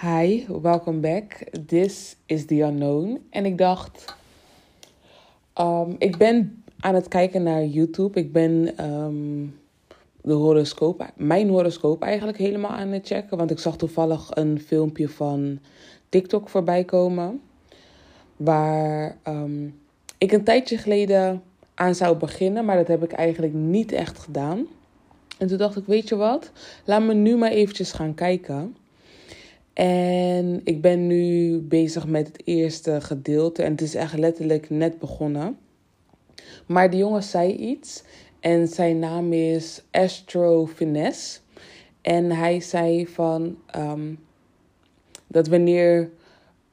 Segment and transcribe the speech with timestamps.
[0.00, 1.44] Hi, welcome back.
[1.66, 3.26] This is The Unknown.
[3.30, 4.16] En ik dacht,
[5.60, 8.18] um, ik ben aan het kijken naar YouTube.
[8.18, 9.58] Ik ben um,
[10.22, 13.36] de horoscoop, mijn horoscoop eigenlijk helemaal aan het checken.
[13.36, 15.58] Want ik zag toevallig een filmpje van
[16.08, 17.40] TikTok voorbij komen.
[18.36, 19.80] Waar um,
[20.18, 21.42] ik een tijdje geleden
[21.74, 24.66] aan zou beginnen, maar dat heb ik eigenlijk niet echt gedaan.
[25.38, 26.50] En toen dacht ik, weet je wat?
[26.84, 28.76] Laat me nu maar eventjes gaan kijken.
[29.74, 33.62] En ik ben nu bezig met het eerste gedeelte.
[33.62, 35.58] En het is echt letterlijk net begonnen.
[36.66, 38.02] Maar de jongen zei iets.
[38.40, 41.40] En zijn naam is Astro Finesse.
[42.00, 44.18] En hij zei van um,
[45.26, 46.10] dat wanneer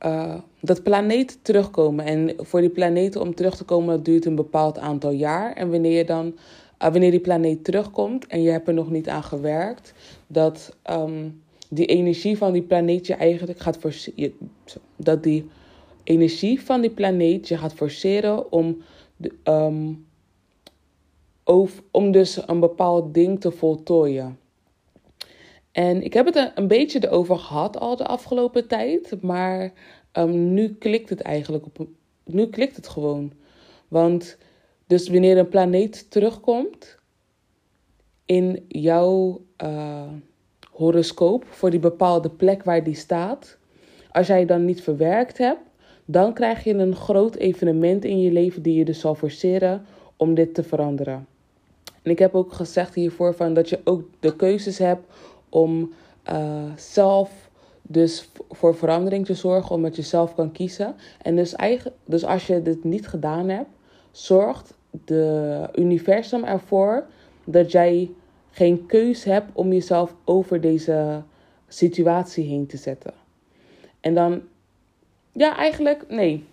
[0.06, 2.06] uh, dat planeten terugkomen.
[2.06, 5.54] En voor die planeten om terug te komen, dat duurt een bepaald aantal jaar.
[5.54, 6.34] En wanneer je dan uh,
[6.92, 9.94] wanneer die planeet terugkomt en je hebt er nog niet aan gewerkt,
[10.28, 11.41] dat um,
[11.74, 14.34] die energie van die planeet je eigenlijk gaat forceren.
[14.96, 15.50] Dat die
[16.04, 18.82] energie van die planeet je gaat forceren om,
[21.44, 24.40] over, om dus een bepaald ding te voltooien.
[25.72, 29.74] En ik heb het een, een beetje erover gehad al de afgelopen tijd, maar
[30.14, 31.88] um, nu klikt het eigenlijk op.
[32.24, 33.32] Nu klikt het gewoon.
[33.88, 34.38] Want
[34.88, 36.98] dus wanneer een planeet terugkomt
[38.26, 40.12] in jouw uh,
[40.82, 43.58] horoscoop voor die bepaalde plek waar die staat,
[44.12, 45.62] als jij dan niet verwerkt hebt,
[46.06, 50.34] dan krijg je een groot evenement in je leven die je dus zal forceren om
[50.34, 51.28] dit te veranderen.
[52.02, 55.04] En ik heb ook gezegd hiervoor van dat je ook de keuzes hebt
[55.50, 55.92] om
[56.32, 57.50] uh, zelf
[57.82, 60.96] dus voor verandering te zorgen, omdat je zelf kan kiezen.
[61.22, 63.70] En dus, eigen, dus als je dit niet gedaan hebt,
[64.12, 64.74] zorgt
[65.06, 67.06] de universum ervoor
[67.44, 68.10] dat jij
[68.52, 71.24] geen keus hebt om jezelf over deze
[71.68, 73.14] situatie heen te zetten.
[74.00, 74.42] En dan,
[75.32, 76.44] ja, eigenlijk nee.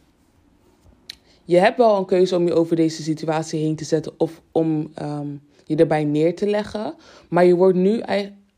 [1.44, 4.92] Je hebt wel een keuze om je over deze situatie heen te zetten of om
[5.02, 6.94] um, je erbij neer te leggen.
[7.28, 8.02] Maar je wordt nu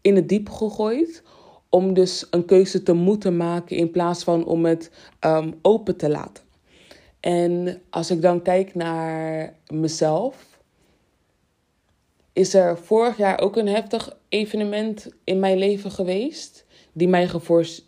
[0.01, 1.23] in het diep gegooid
[1.69, 4.91] om dus een keuze te moeten maken in plaats van om het
[5.21, 6.45] um, open te laten.
[7.21, 10.50] En als ik dan kijk naar mezelf,
[12.33, 16.65] is er vorig jaar ook een heftig evenement in mijn leven geweest.
[16.93, 17.31] Die mij,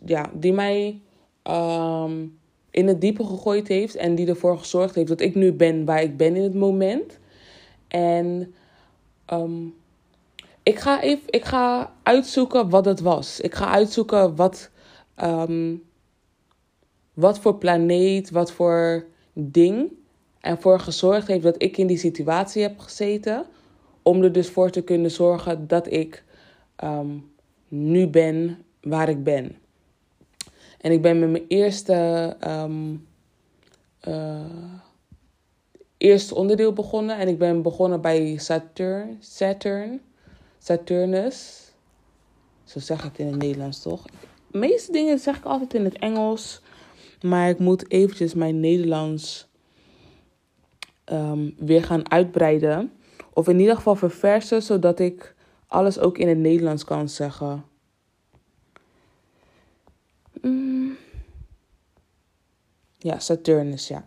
[0.05, 1.01] ja, die mij
[1.43, 2.39] um,
[2.71, 3.95] in het diepe gegooid heeft.
[3.95, 7.19] En die ervoor gezorgd heeft dat ik nu ben waar ik ben in het moment.
[7.87, 8.53] En
[9.33, 9.75] um,
[10.63, 13.39] ik, ga even, ik ga uitzoeken wat het was.
[13.39, 14.69] Ik ga uitzoeken wat,
[15.23, 15.83] um,
[17.13, 19.91] wat voor planeet, wat voor ding
[20.39, 23.45] ervoor gezorgd heeft dat ik in die situatie heb gezeten.
[24.03, 26.23] Om er dus voor te kunnen zorgen dat ik
[26.83, 27.31] um,
[27.67, 29.57] nu ben waar ik ben.
[30.81, 33.07] En ik ben met mijn eerste, um,
[34.07, 34.41] uh,
[35.97, 37.17] eerste onderdeel begonnen.
[37.17, 39.17] En ik ben begonnen bij Saturn.
[39.19, 40.01] Saturn.
[40.59, 41.61] Saturnus.
[42.63, 44.05] Zo zeg ik het in het Nederlands toch?
[44.51, 46.61] De meeste dingen zeg ik altijd in het Engels.
[47.21, 49.47] Maar ik moet eventjes mijn Nederlands
[51.05, 52.91] um, weer gaan uitbreiden.
[53.33, 55.35] Of in ieder geval verversen, zodat ik
[55.67, 57.63] alles ook in het Nederlands kan zeggen.
[60.41, 60.97] Mm.
[62.97, 64.05] Ja, Saturnus, ja.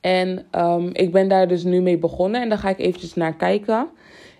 [0.00, 3.34] En um, ik ben daar dus nu mee begonnen en daar ga ik eventjes naar
[3.36, 3.88] kijken.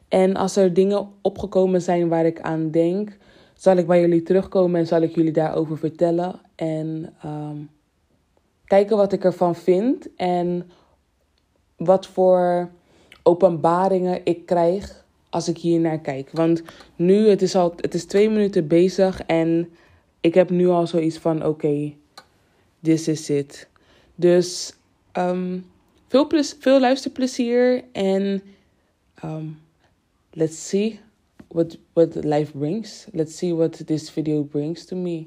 [0.09, 3.17] En als er dingen opgekomen zijn waar ik aan denk,
[3.55, 6.41] zal ik bij jullie terugkomen en zal ik jullie daarover vertellen.
[6.55, 7.71] En um,
[8.65, 10.71] kijken wat ik ervan vind en
[11.77, 12.71] wat voor
[13.23, 16.31] openbaringen ik krijg als ik hier naar kijk.
[16.33, 16.63] Want
[16.97, 19.69] nu, het is al het is twee minuten bezig en
[20.21, 21.93] ik heb nu al zoiets van: oké,
[22.83, 23.69] this is it.
[24.15, 24.73] Dus
[25.13, 25.67] um,
[26.09, 28.43] veel, veel luisterplezier en
[29.25, 29.61] um,
[30.31, 31.01] let's see
[31.49, 33.07] what, what life brings.
[33.13, 35.27] Let's see what this video brings to me.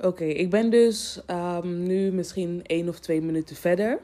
[0.00, 4.00] Oké, ik ben dus um, nu misschien één of twee minuten verder.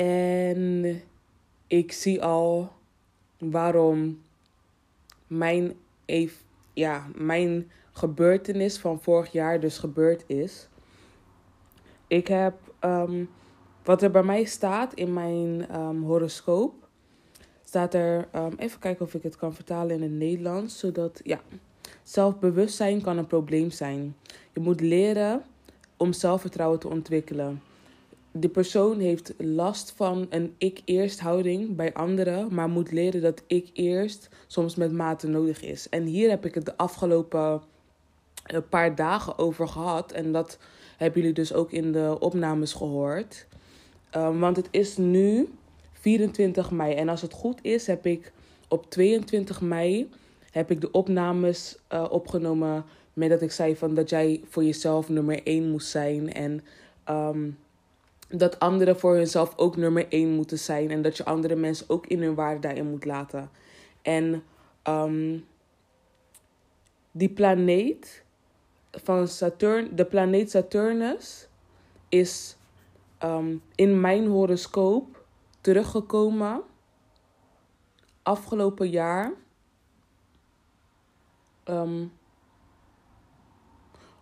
[0.00, 1.02] En
[1.66, 2.72] ik zie al
[3.38, 4.22] waarom
[5.26, 5.72] mijn,
[6.72, 10.68] ja, mijn gebeurtenis van vorig jaar dus gebeurd is.
[12.06, 13.30] Ik heb um,
[13.84, 16.74] wat er bij mij staat in mijn um, horoscoop.
[17.64, 20.78] Staat er, even kijken of ik het kan vertalen in het Nederlands.
[20.78, 21.40] Zodat, ja,
[22.02, 24.16] zelfbewustzijn kan een probleem zijn.
[24.52, 25.42] Je moet leren
[25.96, 27.69] om zelfvertrouwen te ontwikkelen.
[28.32, 33.70] De persoon heeft last van een ik-eerst houding bij anderen, maar moet leren dat ik
[33.72, 35.88] eerst soms met mate nodig is.
[35.88, 37.62] En hier heb ik het de afgelopen
[38.46, 40.12] een paar dagen over gehad.
[40.12, 40.58] En dat
[40.96, 43.46] hebben jullie dus ook in de opnames gehoord.
[44.16, 45.48] Um, want het is nu
[45.92, 46.94] 24 mei.
[46.94, 48.32] En als het goed is, heb ik
[48.68, 50.10] op 22 mei
[50.50, 52.84] heb ik de opnames uh, opgenomen.
[53.12, 56.32] Met dat ik zei van dat jij voor jezelf nummer 1 moest zijn.
[56.32, 56.60] En
[57.08, 57.58] um,
[58.30, 60.90] dat anderen voor hunzelf ook nummer 1 moeten zijn.
[60.90, 63.50] En dat je andere mensen ook in hun waarde daarin moet laten.
[64.02, 64.42] En
[64.88, 65.46] um,
[67.10, 68.24] die planeet
[68.90, 71.48] van Saturn, de planeet Saturnus,
[72.08, 72.56] is
[73.24, 75.24] um, in mijn horoscoop
[75.60, 76.62] teruggekomen
[78.22, 79.32] afgelopen jaar.
[81.64, 82.12] Um,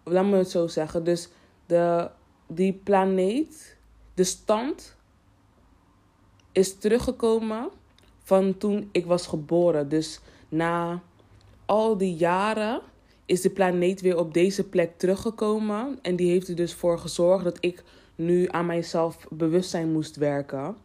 [0.05, 1.05] laat me het zo zeggen.
[1.05, 1.29] Dus
[1.67, 2.11] de,
[2.47, 3.78] die planeet,
[4.19, 4.97] de stand,
[6.53, 7.69] is teruggekomen
[8.23, 9.89] van toen ik was geboren.
[9.89, 11.03] Dus na
[11.67, 12.81] al die jaren
[13.27, 15.99] is de planeet weer op deze plek teruggekomen.
[16.03, 17.85] En die heeft er dus voor gezorgd dat ik
[18.15, 20.77] nu aan mijzelf bewustzijn moest werken.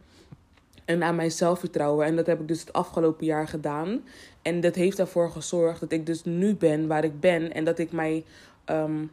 [0.84, 2.06] En aan mijn zelfvertrouwen.
[2.06, 4.04] En dat heb ik dus het afgelopen jaar gedaan.
[4.42, 7.52] En dat heeft ervoor gezorgd dat ik dus nu ben waar ik ben.
[7.52, 8.24] En dat ik mij.
[8.66, 9.10] Um,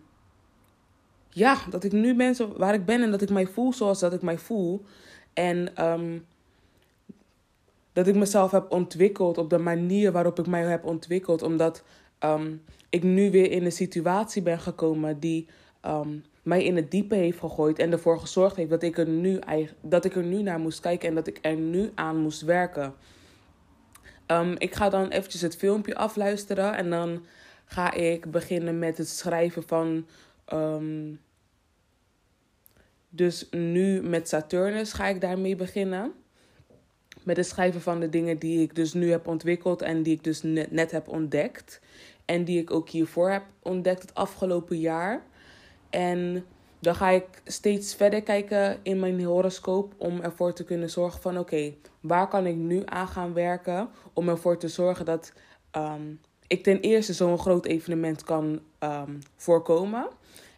[1.33, 3.01] ja, dat ik nu ben waar ik ben.
[3.01, 4.85] En dat ik mij voel zoals dat ik mij voel.
[5.33, 6.25] En um,
[7.93, 11.41] dat ik mezelf heb ontwikkeld op de manier waarop ik mij heb ontwikkeld.
[11.41, 11.83] Omdat
[12.19, 15.47] um, ik nu weer in een situatie ben gekomen die
[15.85, 17.79] um, mij in het diepe heeft gegooid.
[17.79, 19.39] En ervoor gezorgd heeft dat ik, er nu,
[19.81, 22.93] dat ik er nu naar moest kijken en dat ik er nu aan moest werken.
[24.57, 27.25] Ik ga dan eventjes het filmpje afluisteren en dan
[27.65, 30.05] ga ik beginnen met het schrijven van.
[30.53, 31.19] Um,
[33.09, 36.13] dus nu met Saturnus ga ik daarmee beginnen.
[37.23, 40.23] Met het schrijven van de dingen die ik dus nu heb ontwikkeld en die ik
[40.23, 41.81] dus net, net heb ontdekt.
[42.25, 45.23] En die ik ook hiervoor heb ontdekt het afgelopen jaar.
[45.89, 46.45] En
[46.79, 51.37] dan ga ik steeds verder kijken in mijn horoscoop om ervoor te kunnen zorgen van
[51.37, 55.33] oké, waar kan ik nu aan gaan werken om ervoor te zorgen dat
[55.75, 56.19] um,
[56.51, 60.07] ik ten eerste zo'n groot evenement kan um, voorkomen.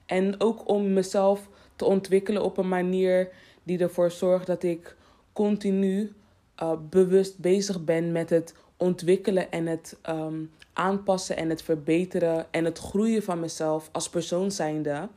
[0.05, 3.29] En ook om mezelf te ontwikkelen op een manier
[3.63, 4.95] die ervoor zorgt dat ik
[5.33, 6.13] continu
[6.61, 12.65] uh, bewust bezig ben met het ontwikkelen en het um, aanpassen en het verbeteren en
[12.65, 15.07] het groeien van mezelf als persoon zijnde.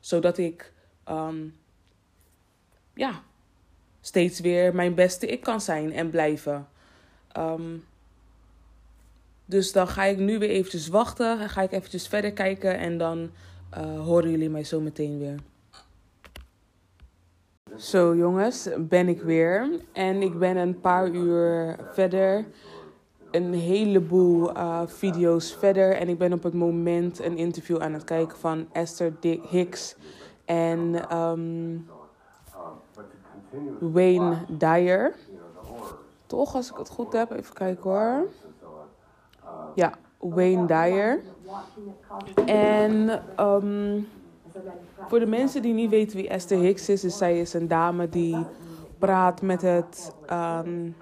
[0.00, 0.72] Zodat ik
[1.08, 1.54] um,
[2.94, 3.22] ja,
[4.00, 6.68] steeds weer mijn beste ik kan zijn en blijven.
[9.44, 11.48] Dus dan ga ik nu weer eventjes wachten.
[11.48, 13.30] Ga ik eventjes verder kijken en dan
[13.78, 15.38] uh, horen jullie mij zo meteen weer.
[17.76, 19.70] Zo jongens, ben ik weer.
[19.92, 22.44] En ik ben een paar uur verder
[23.34, 25.96] een heleboel uh, video's verder.
[25.96, 29.12] En ik ben op het moment een interview aan het kijken van Esther
[29.48, 29.96] Hicks
[30.44, 31.86] en um,
[33.80, 35.14] Wayne Dyer.
[36.26, 37.30] Toch, als ik het goed heb.
[37.30, 38.28] Even kijken hoor.
[39.74, 41.20] Ja, Wayne Dyer.
[42.46, 44.08] En um,
[45.08, 48.08] voor de mensen die niet weten wie Esther Hicks is, is zij is een dame
[48.08, 48.46] die
[48.98, 50.96] praat met het um,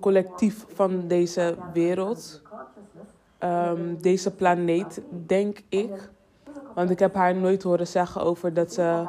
[0.00, 2.42] collectief van deze wereld.
[3.44, 6.10] Um, deze planeet, denk ik.
[6.74, 9.06] Want ik heb haar nooit horen zeggen over dat ze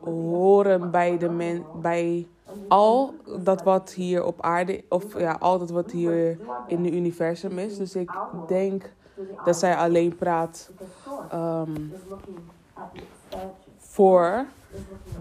[0.00, 2.26] horen bij, de men, bij
[2.68, 7.58] al dat wat hier op aarde, of ja, al dat wat hier in het universum
[7.58, 7.76] is.
[7.76, 8.10] Dus ik
[8.48, 8.92] denk
[9.44, 10.70] dat zij alleen praat
[11.34, 11.92] um,
[13.78, 14.46] voor,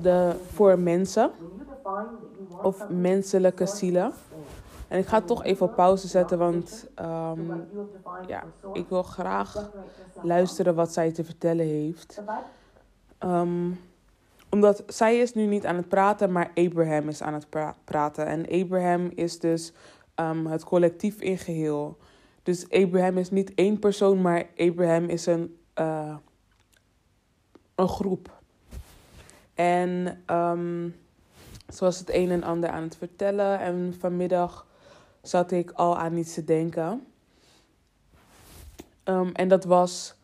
[0.01, 1.31] de, voor mensen
[2.61, 4.13] of menselijke zielen.
[4.87, 7.67] En ik ga toch even op pauze zetten, want um,
[8.27, 9.69] ja, ik wil graag
[10.21, 12.21] luisteren wat zij te vertellen heeft.
[13.19, 13.79] Um,
[14.53, 18.25] omdat zij is nu niet aan het praten, maar Abraham is aan het pra praten.
[18.25, 19.73] En Abraham is dus
[20.15, 21.97] um, het collectief in geheel.
[22.43, 26.15] Dus Abraham is niet één persoon, maar Abraham is een, uh,
[27.75, 28.41] een groep.
[29.53, 30.95] En um,
[31.73, 33.59] ze was het een en ander aan het vertellen.
[33.59, 34.67] En vanmiddag
[35.21, 37.07] zat ik al aan iets te denken.
[39.03, 40.15] Um, en dat was,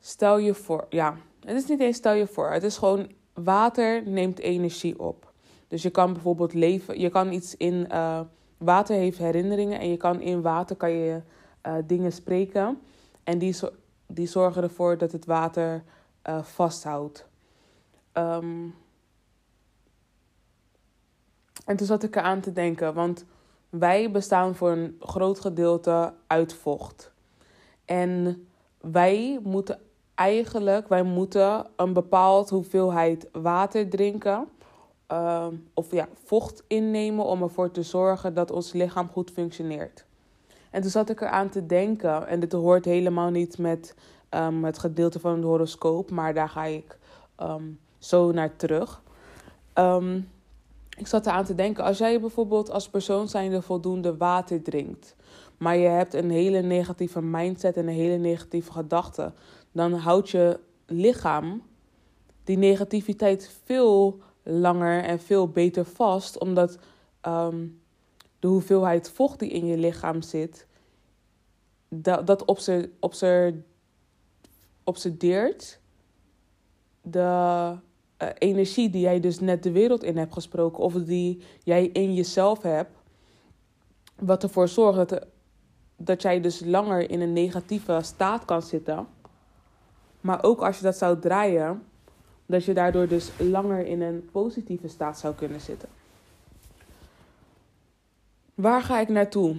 [0.00, 2.50] stel je voor, ja, het is niet eens stel je voor.
[2.50, 5.32] Het is gewoon, water neemt energie op.
[5.68, 8.20] Dus je kan bijvoorbeeld leven, je kan iets in, uh,
[8.58, 9.80] water heeft herinneringen.
[9.80, 11.20] En je kan in water kan je
[11.66, 12.80] uh, dingen spreken.
[13.24, 13.56] En die,
[14.06, 15.84] die zorgen ervoor dat het water
[16.28, 17.26] uh, vasthoudt.
[18.12, 18.74] Um,
[21.64, 23.24] en toen zat ik eraan te denken, want
[23.70, 27.12] wij bestaan voor een groot gedeelte uit vocht.
[27.84, 28.46] En
[28.80, 29.80] wij moeten
[30.18, 34.48] eigenlijk, wij moeten een bepaald hoeveelheid water drinken.
[35.06, 40.04] Ehm, of ja, vocht innemen om ervoor te zorgen dat ons lichaam goed functioneert.
[40.70, 43.94] En toen zat ik eraan te denken, en dit hoort helemaal niet met
[44.30, 46.98] um, het gedeelte van het horoscoop, maar daar ga ik
[47.36, 47.64] ehm,
[47.98, 49.02] zo naar terug.
[50.96, 55.16] ik zat eraan te denken, als jij bijvoorbeeld als persoon zijnde voldoende water drinkt,
[55.58, 59.32] maar je hebt een hele negatieve mindset en een hele negatieve gedachte,
[59.72, 61.62] dan houdt je lichaam
[62.44, 66.78] die negativiteit veel langer en veel beter vast, omdat
[67.22, 67.80] um,
[68.38, 70.66] de hoeveelheid vocht die in je lichaam zit,
[71.88, 72.44] dat, dat
[74.84, 75.80] obsedeert
[77.02, 77.76] de
[78.22, 82.14] uh, energie die jij dus net de wereld in hebt gesproken, of die jij in
[82.14, 82.90] jezelf hebt,
[84.18, 85.26] wat ervoor zorgt dat,
[85.96, 89.06] dat jij dus langer in een negatieve staat kan zitten.
[90.20, 91.82] Maar ook als je dat zou draaien,
[92.46, 95.88] dat je daardoor dus langer in een positieve staat zou kunnen zitten.
[98.54, 99.56] Waar ga ik naartoe?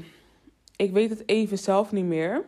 [0.76, 2.46] Ik weet het even zelf niet meer.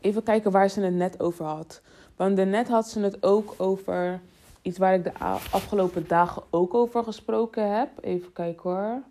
[0.00, 1.80] Even kijken waar ze het net over had.
[2.16, 4.20] Want net had ze het ook over
[4.62, 5.18] iets waar ik de
[5.50, 7.88] afgelopen dagen ook over gesproken heb.
[8.00, 9.02] Even kijken hoor.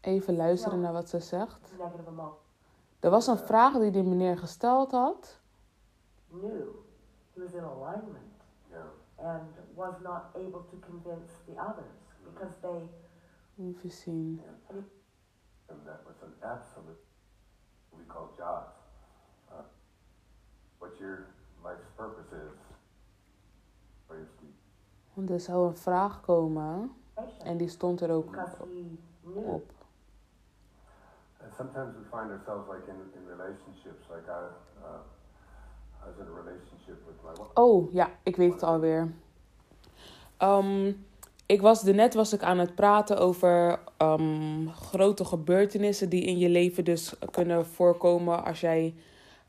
[0.00, 1.72] Even luisteren naar wat ze zegt.
[3.06, 5.40] Er was een vraag die die meneer gesteld had.
[6.28, 6.66] Knew
[7.34, 8.34] he was in alignment
[9.16, 12.88] and was not able to convince the others because they.
[13.56, 14.42] Even zien.
[15.66, 16.98] And that was an absolute,
[17.90, 18.74] we call jobs.
[19.50, 19.54] Uh,
[20.78, 21.26] what your
[21.62, 22.58] life's purpose is.
[25.14, 26.92] Want er zou een vraag komen.
[27.38, 28.36] En die stond er ook
[29.34, 29.75] op.
[31.56, 34.40] Sometimes we find ourselves like in, in relationships, like I,
[34.84, 35.00] uh,
[36.02, 37.50] I was in a relationship with my wife.
[37.54, 39.12] Oh ja, ik weet het alweer.
[40.42, 41.06] Um,
[41.46, 46.48] ik was net was ik aan het praten over um, grote gebeurtenissen die in je
[46.48, 48.94] leven dus kunnen voorkomen als jij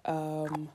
[0.09, 0.69] um,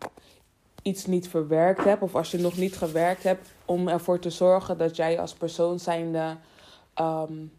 [0.82, 4.78] iets niet verwerkt hebt of als je nog niet gewerkt hebt om ervoor te zorgen
[4.78, 6.36] dat jij als persoon zijnde
[7.00, 7.52] um,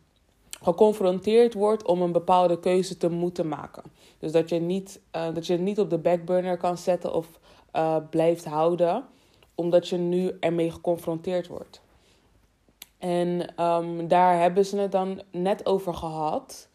[0.64, 3.84] geconfronteerd wordt om een bepaalde keuze te moeten maken.
[4.20, 7.28] Dus dat je, niet, uh, dat je het niet op de backburner kan zetten of
[7.74, 9.06] uh, blijft houden,
[9.56, 11.82] omdat je nu ermee geconfronteerd wordt.
[12.98, 16.70] En um, daar hebben ze het dan net over gehad.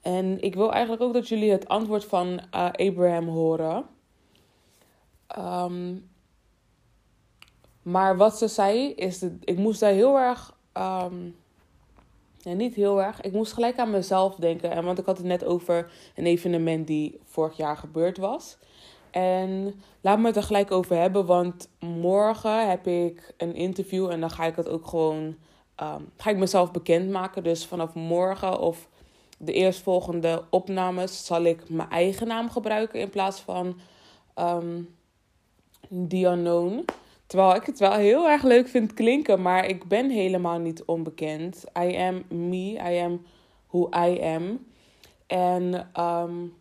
[0.00, 2.40] En ik wil eigenlijk ook dat jullie het antwoord van uh,
[2.72, 3.84] Abraham horen.
[5.38, 6.08] Um,
[7.82, 11.36] maar wat ze zei is dat ik moest daar heel erg um,
[12.46, 13.20] ja, niet heel erg.
[13.20, 14.70] Ik moest gelijk aan mezelf denken.
[14.70, 18.58] En want ik had het net over een evenement die vorig jaar gebeurd was.
[19.10, 21.26] En laat me het er gelijk over hebben.
[21.26, 24.10] Want morgen heb ik een interview.
[24.10, 25.36] En dan ga ik het ook gewoon.
[25.82, 27.42] Um, ga ik mezelf bekendmaken.
[27.42, 28.88] Dus vanaf morgen of
[29.38, 33.78] de eerstvolgende opnames zal ik mijn eigen naam gebruiken in plaats van
[34.38, 34.94] um.
[37.26, 41.64] Terwijl ik het wel heel erg leuk vind klinken, maar ik ben helemaal niet onbekend.
[41.78, 43.26] I am me, I am
[43.66, 44.66] who I am.
[45.26, 46.54] En um,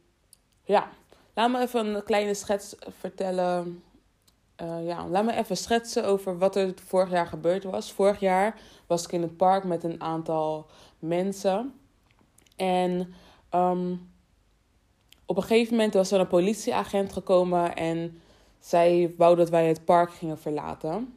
[0.64, 0.90] ja,
[1.34, 3.84] laat me even een kleine schets vertellen.
[4.62, 7.92] Uh, ja, laat me even schetsen over wat er vorig jaar gebeurd was.
[7.92, 10.66] Vorig jaar was ik in het park met een aantal
[11.00, 11.74] mensen.
[12.56, 13.14] En
[13.52, 14.14] um,
[15.26, 18.22] op een gegeven moment was er een politieagent gekomen en
[18.66, 21.14] zij wou dat wij het park gingen verlaten.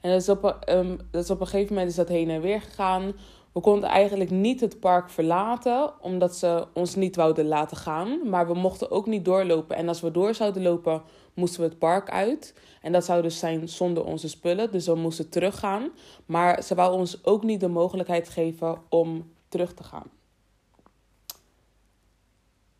[0.00, 2.40] En dat is, op, um, dat is op een gegeven moment is dat heen en
[2.40, 3.12] weer gegaan.
[3.52, 8.28] We konden eigenlijk niet het park verlaten, omdat ze ons niet wouden laten gaan.
[8.28, 9.76] Maar we mochten ook niet doorlopen.
[9.76, 11.02] En als we door zouden lopen,
[11.34, 12.54] moesten we het park uit.
[12.82, 14.70] En dat zou dus zijn zonder onze spullen.
[14.70, 15.90] Dus we moesten teruggaan.
[16.26, 20.10] Maar ze wou ons ook niet de mogelijkheid geven om terug te gaan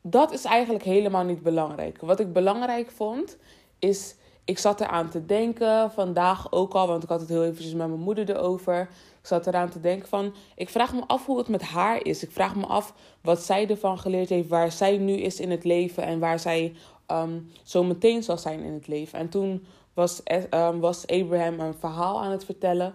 [0.06, 2.00] dat is eigenlijk helemaal niet belangrijk.
[2.00, 3.36] Wat ik belangrijk vond,
[3.78, 4.14] is,
[4.44, 7.88] ik zat eraan te denken, vandaag ook al, want ik had het heel eventjes met
[7.88, 8.80] mijn moeder erover.
[9.20, 12.22] Ik zat eraan te denken van, ik vraag me af hoe het met haar is.
[12.22, 15.64] Ik vraag me af wat zij ervan geleerd heeft, waar zij nu is in het
[15.64, 16.74] leven en waar zij
[17.10, 19.18] um, zo meteen zal zijn in het leven.
[19.18, 22.94] En toen was, um, was Abraham een verhaal aan het vertellen,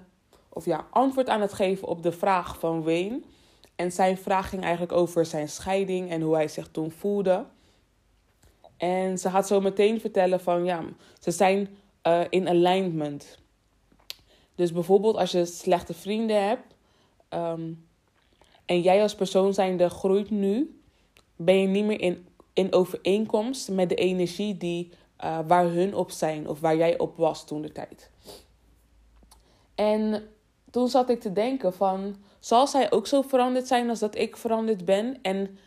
[0.50, 3.22] of ja, antwoord aan het geven op de vraag van Wayne.
[3.76, 7.46] En zijn vraag ging eigenlijk over zijn scheiding en hoe hij zich toen voelde.
[8.80, 10.84] En ze gaat zo meteen vertellen van ja,
[11.20, 13.38] ze zijn uh, in alignment.
[14.56, 16.76] Dus bijvoorbeeld als je slechte vrienden hebt
[17.30, 17.88] um,
[18.66, 20.80] en jij als persoon zijnde groeit nu,
[21.36, 24.92] ben je niet meer in, in overeenkomst met de energie die,
[25.24, 28.10] uh, waar hun op zijn of waar jij op was toen de tijd.
[29.76, 30.30] En
[30.72, 34.38] toen zat ik te denken van, zal zij ook zo veranderd zijn als dat ik
[34.38, 35.18] veranderd ben?
[35.22, 35.58] En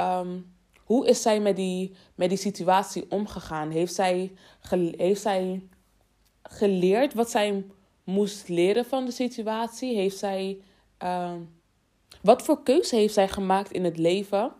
[0.00, 0.56] um,
[0.88, 3.70] hoe is zij met die, met die situatie omgegaan?
[3.70, 4.32] Heeft zij,
[4.96, 5.62] heeft zij
[6.42, 7.64] geleerd wat zij
[8.04, 9.94] moest leren van de situatie?
[9.94, 10.62] Heeft zij,
[11.02, 11.34] uh,
[12.22, 14.52] wat voor keuze heeft zij gemaakt in het leven?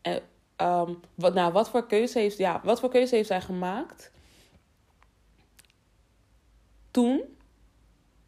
[0.00, 0.22] En,
[0.56, 4.10] um, wat, nou, wat voor keuze heeft, ja, wat voor keuze heeft zij gemaakt
[6.90, 7.22] toen?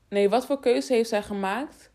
[0.09, 1.91] Nee, wat voor keuze heeft zij gemaakt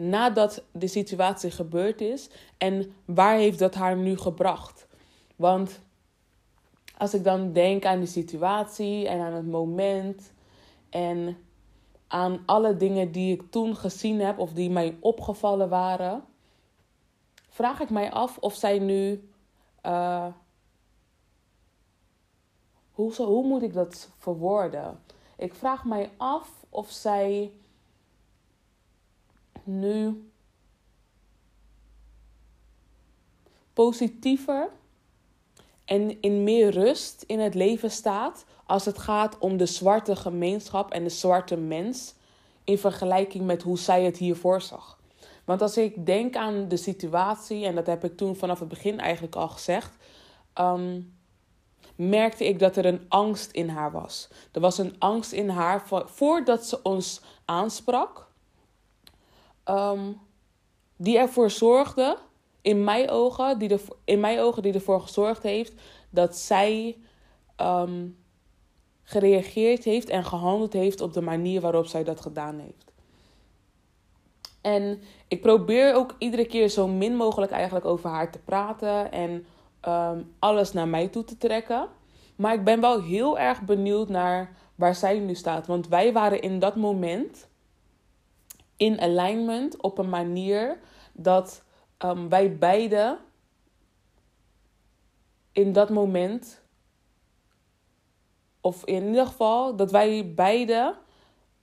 [0.00, 2.28] nadat de situatie gebeurd is
[2.58, 4.86] en waar heeft dat haar nu gebracht?
[5.36, 5.80] Want
[6.96, 10.32] als ik dan denk aan de situatie en aan het moment
[10.90, 11.36] en
[12.06, 16.24] aan alle dingen die ik toen gezien heb of die mij opgevallen waren,
[17.48, 19.30] vraag ik mij af of zij nu.
[19.86, 20.26] Uh,
[22.90, 25.02] hoe, hoe moet ik dat verwoorden?
[25.36, 27.52] Ik vraag mij af of zij
[29.68, 30.30] nu
[33.72, 34.70] positiever
[35.84, 40.90] en in meer rust in het leven staat als het gaat om de zwarte gemeenschap
[40.90, 42.14] en de zwarte mens
[42.64, 44.98] in vergelijking met hoe zij het hiervoor zag.
[45.44, 49.00] Want als ik denk aan de situatie, en dat heb ik toen vanaf het begin
[49.00, 49.96] eigenlijk al gezegd,
[50.52, 51.00] ehm,
[51.96, 54.28] merkte ik dat er een angst in haar was.
[54.52, 58.27] Er was een angst in haar voordat ze ons aansprak
[59.70, 60.20] um,
[60.96, 62.18] die ervoor zorgde,
[62.62, 65.72] in mijn ogen, die in mijn ogen die ervoor gezorgd heeft
[66.10, 66.96] dat zij
[67.60, 68.18] um,
[69.02, 72.92] gereageerd heeft en gehandeld heeft op de manier waarop zij dat gedaan heeft.
[74.60, 79.46] En ik probeer ook iedere keer zo min mogelijk eigenlijk over haar te praten en
[79.88, 81.88] um, alles naar mij toe te trekken.
[82.36, 85.66] Maar ik ben wel heel erg benieuwd naar waar zij nu staat.
[85.66, 87.48] Want wij waren in dat moment
[88.78, 90.78] in alignment op een manier
[91.12, 91.64] dat
[92.04, 93.18] um, wij beide
[95.52, 96.62] in dat moment,
[98.60, 100.96] of in ieder geval dat wij beide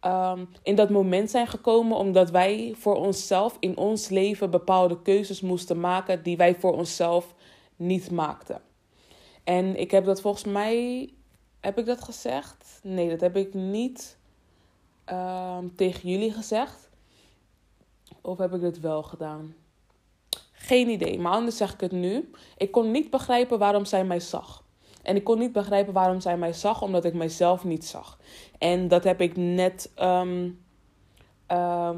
[0.02, 5.42] um, in dat moment zijn gekomen omdat wij voor onszelf in ons leven bepaalde keuzes
[5.42, 7.34] moesten maken die wij voor onszelf
[7.76, 8.62] niet maakten.
[9.44, 11.10] En ik heb dat volgens mij,
[11.60, 12.80] heb ik dat gezegd?
[12.84, 14.18] Nee, dat heb ik niet
[15.12, 16.85] um, tegen jullie gezegd.
[18.26, 19.56] Of heb ik dit wel gedaan?
[20.52, 22.32] Geen idee, maar anders zeg ik het nu.
[22.58, 24.64] Ik kon niet begrijpen waarom zij mij zag.
[25.02, 28.20] En ik kon niet begrijpen waarom zij mij zag, omdat ik mijzelf niet zag.
[28.58, 30.60] En dat heb ik net um,
[31.52, 31.90] uh,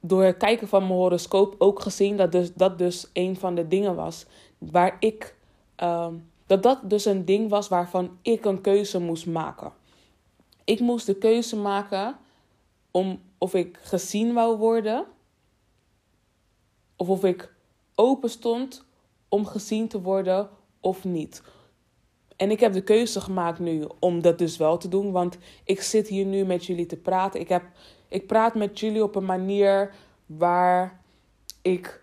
[0.00, 2.16] door het kijken van mijn horoscoop ook gezien.
[2.16, 4.26] Dat dus, dat dus een van de dingen was
[4.58, 5.36] waar ik.
[5.82, 9.72] Um, dat dat dus een ding was waarvan ik een keuze moest maken.
[10.64, 12.16] Ik moest de keuze maken
[12.90, 15.04] om of ik gezien wou worden
[16.96, 17.54] of of ik
[17.94, 18.84] open stond
[19.28, 20.48] om gezien te worden
[20.80, 21.42] of niet.
[22.36, 25.12] En ik heb de keuze gemaakt nu om dat dus wel te doen.
[25.12, 27.40] Want ik zit hier nu met jullie te praten.
[27.40, 27.62] Ik, heb,
[28.08, 29.94] ik praat met jullie op een manier
[30.26, 31.00] waar
[31.62, 32.02] ik.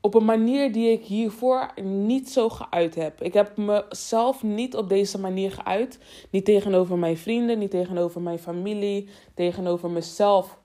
[0.00, 3.22] Op een manier die ik hiervoor niet zo geuit heb.
[3.22, 5.98] Ik heb mezelf niet op deze manier geuit.
[6.30, 10.58] Niet tegenover mijn vrienden, niet tegenover mijn familie, tegenover mezelf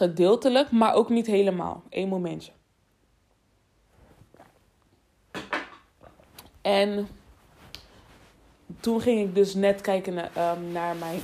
[0.00, 1.82] Gedeeltelijk, maar ook niet helemaal.
[1.90, 2.52] Eén momentje.
[6.60, 7.08] En
[8.80, 11.20] toen ging ik dus net kijken naar, um, naar mijn.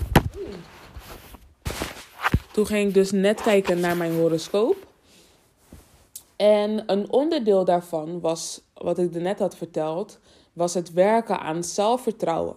[2.53, 4.87] Toen ging ik dus net kijken naar mijn horoscoop.
[6.37, 10.19] En een onderdeel daarvan was, wat ik er net had verteld,
[10.53, 12.57] was het werken aan zelfvertrouwen.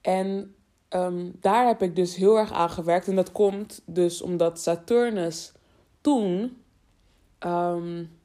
[0.00, 0.54] En
[0.90, 3.08] um, daar heb ik dus heel erg aan gewerkt.
[3.08, 5.52] En dat komt dus omdat Saturnus
[6.00, 6.62] toen
[7.46, 8.20] um,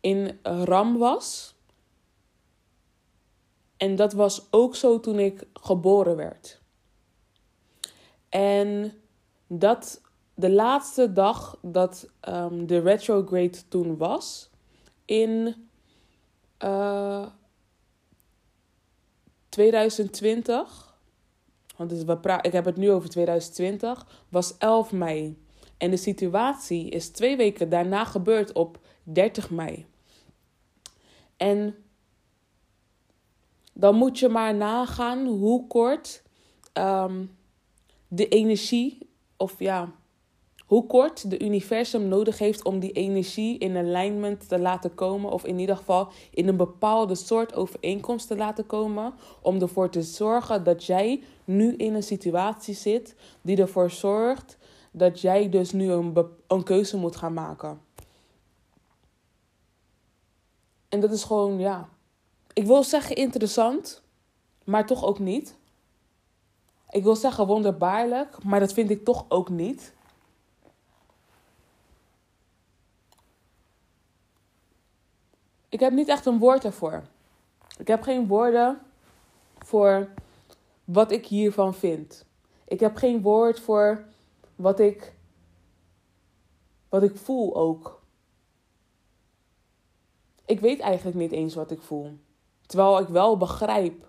[0.00, 1.54] in Ram was.
[3.76, 6.60] En dat was ook zo toen ik geboren werd.
[8.28, 8.92] En
[9.46, 10.00] dat
[10.34, 14.50] de laatste dag dat um, de retrograde toen was,
[15.04, 15.54] in
[16.64, 17.26] uh,
[19.48, 20.91] 2020
[21.76, 25.36] want we ik heb het nu over 2020, was 11 mei.
[25.76, 29.86] En de situatie is twee weken daarna gebeurd op 30 mei.
[31.36, 31.74] En
[33.72, 36.22] dan moet je maar nagaan hoe kort
[36.74, 37.36] um,
[38.08, 39.92] de energie, of ja,
[40.72, 45.30] hoe kort de universum nodig heeft om die energie in alignment te laten komen.
[45.30, 49.14] Of in ieder geval in een bepaalde soort overeenkomst te laten komen.
[49.42, 54.56] Om ervoor te zorgen dat jij nu in een situatie zit die ervoor zorgt
[54.90, 57.80] dat jij dus nu een, een keuze moet gaan maken.
[60.88, 61.88] En dat is gewoon, ja.
[62.52, 64.02] Ik wil zeggen interessant,
[64.64, 65.56] maar toch ook niet.
[66.90, 69.92] Ik wil zeggen wonderbaarlijk, maar dat vind ik toch ook niet.
[75.72, 77.02] Ik heb niet echt een woord ervoor.
[77.78, 78.80] Ik heb geen woorden
[79.58, 80.08] voor
[80.84, 82.24] wat ik hiervan vind.
[82.64, 84.04] Ik heb geen woord voor
[84.56, 85.14] wat ik,
[86.88, 88.02] wat ik voel ook.
[90.44, 92.18] Ik weet eigenlijk niet eens wat ik voel.
[92.66, 94.06] Terwijl ik wel begrijp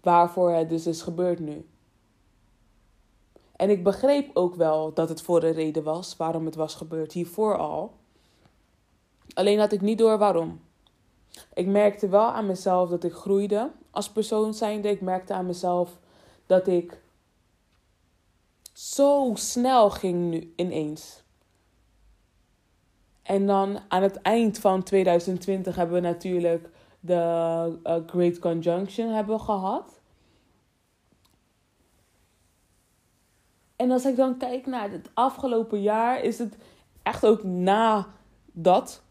[0.00, 1.68] waarvoor het dus is gebeurd nu.
[3.56, 7.12] En ik begreep ook wel dat het voor een reden was waarom het was gebeurd,
[7.12, 8.00] hiervoor al.
[9.34, 10.60] Alleen had ik niet door waarom.
[11.54, 14.88] Ik merkte wel aan mezelf dat ik groeide als persoon zijnde.
[14.88, 15.98] Ik merkte aan mezelf
[16.46, 17.02] dat ik
[18.72, 21.22] zo snel ging nu ineens.
[23.22, 29.40] En dan aan het eind van 2020 hebben we natuurlijk de uh, Great Conjunction hebben
[29.40, 30.00] gehad.
[33.76, 36.56] En als ik dan kijk naar het afgelopen jaar, is het
[37.02, 38.06] echt ook na
[38.52, 39.02] dat,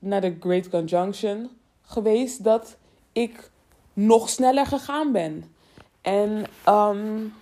[0.00, 1.50] na de Great Conjunction,
[1.82, 2.76] geweest dat
[3.12, 3.50] ik
[3.92, 5.54] nog sneller gegaan ben.
[6.00, 7.32] En um,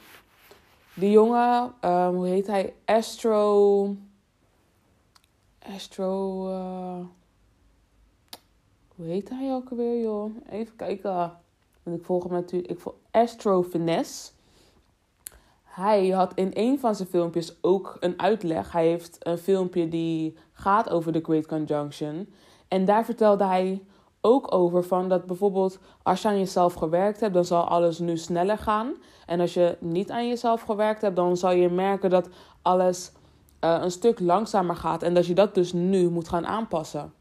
[0.95, 2.75] die jongen, um, hoe heet hij?
[2.85, 3.97] Astro.
[5.59, 6.49] Astro.
[6.49, 7.07] Uh,
[8.95, 10.31] hoe heet hij ook alweer, joh?
[10.51, 11.33] Even kijken.
[11.83, 12.71] Want ik volg hem natuurlijk.
[12.71, 14.31] Ik volg Astro Finesse.
[15.65, 18.73] Hij had in een van zijn filmpjes ook een uitleg.
[18.73, 22.29] Hij heeft een filmpje die gaat over de Great Conjunction.
[22.69, 23.83] En daar vertelde hij
[24.21, 28.17] ook over van dat bijvoorbeeld als je aan jezelf gewerkt hebt, dan zal alles nu
[28.17, 28.95] sneller gaan.
[29.27, 32.29] En als je niet aan jezelf gewerkt hebt, dan zal je merken dat
[32.63, 33.13] alles
[33.65, 35.03] uh, een stuk langzamer gaat.
[35.03, 37.13] En dat je dat dus nu moet gaan aanpassen.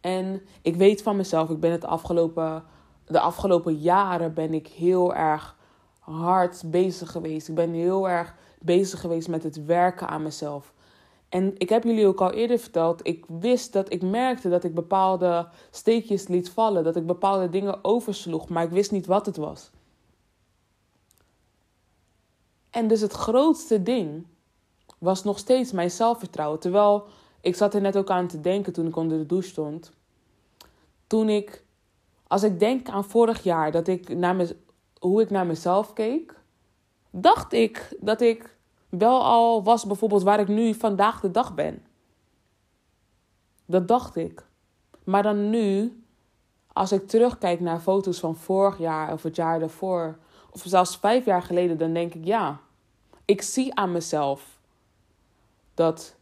[0.00, 2.64] En ik weet van mezelf, ik ben het afgelopen,
[3.06, 5.56] de afgelopen jaren ben ik heel erg
[5.98, 7.48] hard bezig geweest.
[7.48, 10.73] Ik ben heel erg bezig geweest met het werken aan mezelf.
[11.34, 14.74] En ik heb jullie ook al eerder verteld, ik wist dat ik merkte dat ik
[14.74, 19.36] bepaalde steekjes liet vallen, dat ik bepaalde dingen oversloeg, maar ik wist niet wat het
[19.36, 19.70] was.
[22.70, 24.26] En dus het grootste ding
[24.98, 26.60] was nog steeds mijn zelfvertrouwen.
[26.60, 27.06] Terwijl
[27.40, 29.92] ik zat er net ook aan te denken toen ik onder de douche stond.
[31.06, 31.64] Toen ik,
[32.26, 34.56] als ik denk aan vorig jaar, dat ik naar me,
[34.98, 36.34] hoe ik naar mezelf keek,
[37.10, 38.53] dacht ik dat ik
[38.98, 41.82] wel al was bijvoorbeeld waar ik nu vandaag de dag ben.
[43.66, 44.46] Dat dacht ik.
[45.04, 46.02] Maar dan nu,
[46.72, 50.18] als ik terugkijk naar foto's van vorig jaar of het jaar daarvoor,
[50.50, 52.60] of zelfs vijf jaar geleden, dan denk ik ja,
[53.24, 54.58] ik zie aan mezelf
[55.74, 56.16] dat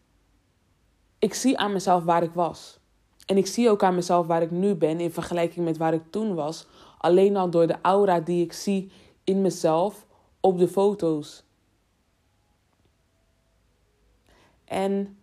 [1.18, 2.78] ik zie aan mezelf waar ik was.
[3.26, 6.10] En ik zie ook aan mezelf waar ik nu ben in vergelijking met waar ik
[6.10, 6.66] toen was.
[6.98, 8.90] Alleen al door de aura die ik zie
[9.24, 10.06] in mezelf
[10.40, 11.44] op de foto's.
[14.72, 15.16] En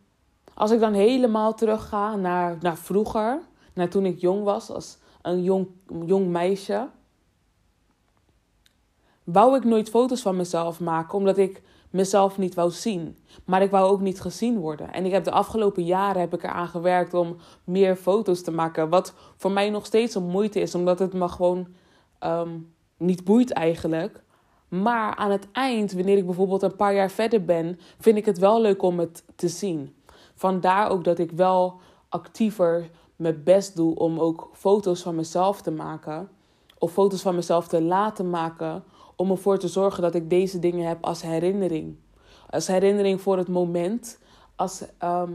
[0.53, 3.41] als ik dan helemaal terugga naar, naar vroeger,
[3.73, 5.67] naar toen ik jong was, als een jong,
[6.05, 6.87] jong meisje,
[9.23, 13.17] wou ik nooit foto's van mezelf maken, omdat ik mezelf niet wou zien.
[13.45, 14.93] Maar ik wou ook niet gezien worden.
[14.93, 18.89] En ik heb de afgelopen jaren heb ik eraan gewerkt om meer foto's te maken.
[18.89, 21.67] Wat voor mij nog steeds een moeite is, omdat het me gewoon
[22.19, 22.57] ehm,
[22.97, 24.23] niet boeit eigenlijk.
[24.69, 28.37] Maar aan het eind, wanneer ik bijvoorbeeld een paar jaar verder ben, vind ik het
[28.37, 29.95] wel leuk om het te zien.
[30.35, 31.79] Vandaar ook dat ik wel
[32.09, 36.29] actiever mijn best doe om ook foto's van mezelf te maken.
[36.77, 38.83] Of foto's van mezelf te laten maken.
[39.15, 41.97] Om ervoor te zorgen dat ik deze dingen heb als herinnering.
[42.49, 44.19] Als herinnering voor het moment.
[44.55, 45.33] Als ehm,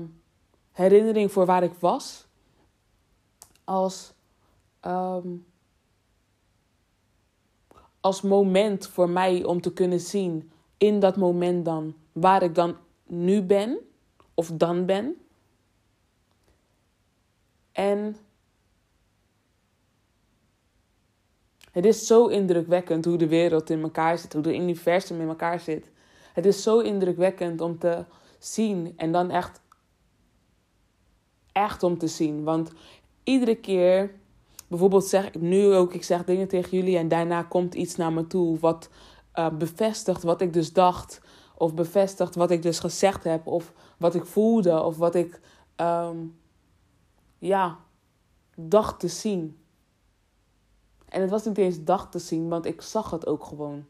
[0.73, 2.27] herinnering voor waar ik was.
[3.65, 4.13] Als
[4.81, 5.29] ehm,
[8.05, 12.77] als moment voor mij om te kunnen zien in dat moment dan waar ik dan
[13.07, 13.79] nu ben
[14.35, 15.17] of dan ben.
[17.73, 18.17] En
[21.71, 25.61] het is zo indrukwekkend hoe de wereld in elkaar zit, hoe het universum in elkaar
[25.61, 25.91] zit.
[26.33, 28.05] Het is zo indrukwekkend om te
[28.39, 29.61] zien en dan echt,
[31.53, 32.43] echt om te zien.
[32.43, 32.73] Want
[33.23, 34.15] iedere keer
[34.69, 38.13] bijvoorbeeld zeg ik nu ook, ik zeg dingen tegen jullie en daarna komt iets naar
[38.13, 38.89] me toe wat
[39.35, 41.21] uh, bevestigt wat ik dus dacht
[41.55, 45.41] of bevestigt wat ik dus gezegd heb, of wat ik voelde, of wat ik
[45.77, 46.17] ehm,
[47.39, 47.79] ja,
[48.57, 49.59] dacht te zien.
[51.09, 53.85] En het was niet eens dacht te zien, want ik zag het ook gewoon.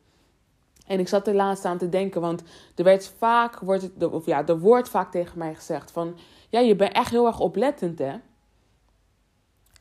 [0.87, 2.43] En ik zat er laatst aan te denken, want
[2.75, 6.17] er werd vaak, wordt of ja, er wordt vaak tegen mij gezegd van,
[6.49, 8.17] ja, je bent echt heel erg oplettend, hè?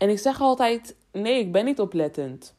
[0.03, 2.55] En ik zeg altijd, nee, ik ben niet oplettend.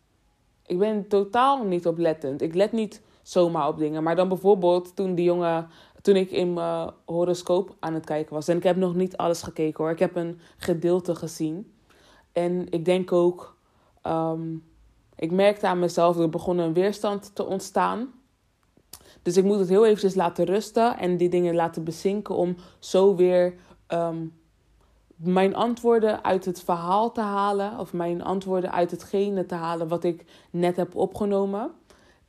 [0.67, 2.43] Ik ben totaal niet oplettend.
[2.43, 4.03] Ik let niet zomaar op dingen.
[4.03, 5.69] Maar dan bijvoorbeeld toen die jongen,
[6.01, 8.49] toen ik in mijn horoscoop aan het kijken was.
[8.49, 9.93] En ik heb nog niet alles gekeken hoor.
[9.93, 11.73] Ik heb een gedeelte gezien.
[12.33, 13.57] En ik denk ook,
[14.03, 14.55] ehm,
[15.17, 18.13] ik merkte aan mezelf, er begon een weerstand te ontstaan.
[19.23, 23.15] Dus ik moet het heel eventjes laten rusten en die dingen laten bezinken om zo
[23.15, 23.55] weer
[23.87, 24.27] ehm,
[25.17, 27.79] mijn antwoorden uit het verhaal te halen.
[27.79, 31.71] Of mijn antwoorden uit hetgene te halen wat ik net heb opgenomen.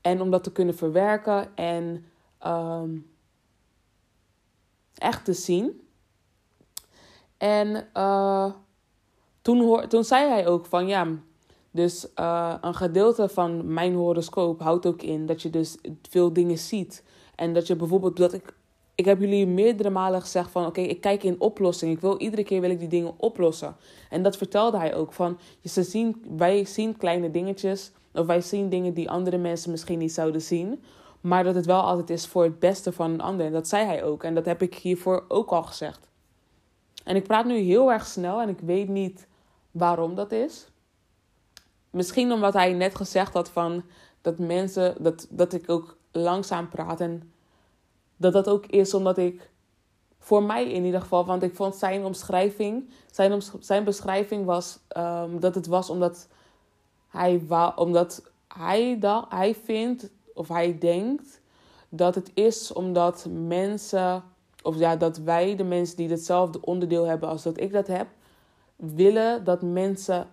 [0.02, 2.06] En om dat te kunnen verwerken en
[2.40, 2.98] ehm,
[4.94, 5.88] echt te zien.
[7.38, 8.52] En uh,
[9.42, 11.08] toen, hoor, toen zei hij ook van ja,
[11.72, 15.78] dus uh, een gedeelte van mijn horoscoop houdt ook in dat je dus
[16.10, 17.04] veel dingen ziet.
[17.36, 18.54] En dat je bijvoorbeeld, dat ik,
[18.96, 21.92] ik heb jullie meerdere malen gezegd van oké, ik kijk in oplossing.
[21.92, 23.76] Ik wil iedere keer wil ik die dingen oplossen.
[24.10, 28.70] En dat vertelde hij ook van, ze zien, wij zien kleine dingetjes of wij zien
[28.70, 30.84] dingen die andere mensen misschien niet zouden zien.
[31.22, 33.46] Maar dat het wel altijd is voor het beste van een ander.
[33.46, 34.24] En dat zei hij ook.
[34.24, 36.10] En dat heb ik hiervoor ook al gezegd.
[37.04, 39.28] En ik praat nu heel erg snel en ik weet niet
[39.72, 40.68] waarom dat is.
[41.90, 43.84] Misschien omdat hij net gezegd had van
[44.22, 47.02] dat mensen, dat, dat ik ook langzaam praat.
[47.02, 47.34] En
[48.18, 49.50] dat dat ook is omdat ik,
[50.20, 55.40] voor mij in ieder geval, want ik vond zijn omschrijving, zijn, zijn beschrijving was um,
[55.40, 56.28] dat het was omdat
[57.08, 57.42] hij,
[57.76, 61.42] omdat hij, dat, hij vindt of hij denkt
[61.90, 64.24] dat het is omdat mensen,
[64.64, 68.08] of ja, dat wij, de mensen die hetzelfde onderdeel hebben als dat ik dat heb,
[68.76, 70.28] willen dat mensen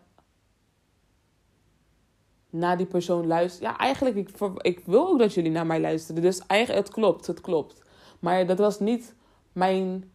[2.53, 3.71] naar die persoon luisteren.
[3.71, 6.23] Ja, eigenlijk, ik, ik wil ook dat jullie naar mij luisteren.
[6.23, 7.83] Dus eigenlijk, het klopt, het klopt.
[8.19, 9.15] Maar dat was niet
[9.53, 10.11] mijn,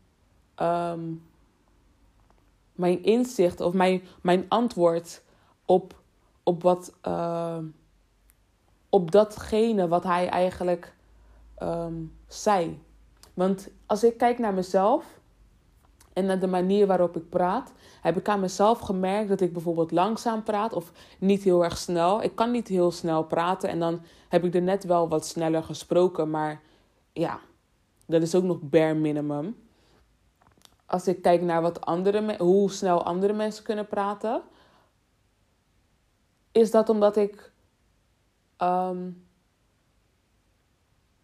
[0.56, 1.14] ehm,
[2.74, 5.22] mijn inzicht of mijn, mijn antwoord
[5.66, 5.96] op
[6.44, 6.94] op wat.
[7.08, 7.58] Uh,
[8.90, 10.94] op datgene wat hij eigenlijk
[11.64, 12.82] um, zei.
[13.34, 15.17] Want als ik kijk naar mezelf
[16.18, 19.92] en naar de manier waarop ik praat, heb ik aan mezelf gemerkt dat ik bijvoorbeeld
[19.92, 22.24] langzaam praat of niet heel erg snel.
[22.24, 25.64] Ik kan niet heel snel praten en dan heb ik er net wel wat sneller
[25.64, 26.62] gesproken, maar
[27.14, 27.40] ja,
[28.06, 29.56] dat is ook nog bare minimum.
[30.86, 34.42] Als ik kijk naar wat andere, hoe snel andere mensen kunnen praten,
[36.52, 37.52] is dat omdat ik
[38.58, 39.12] ehm,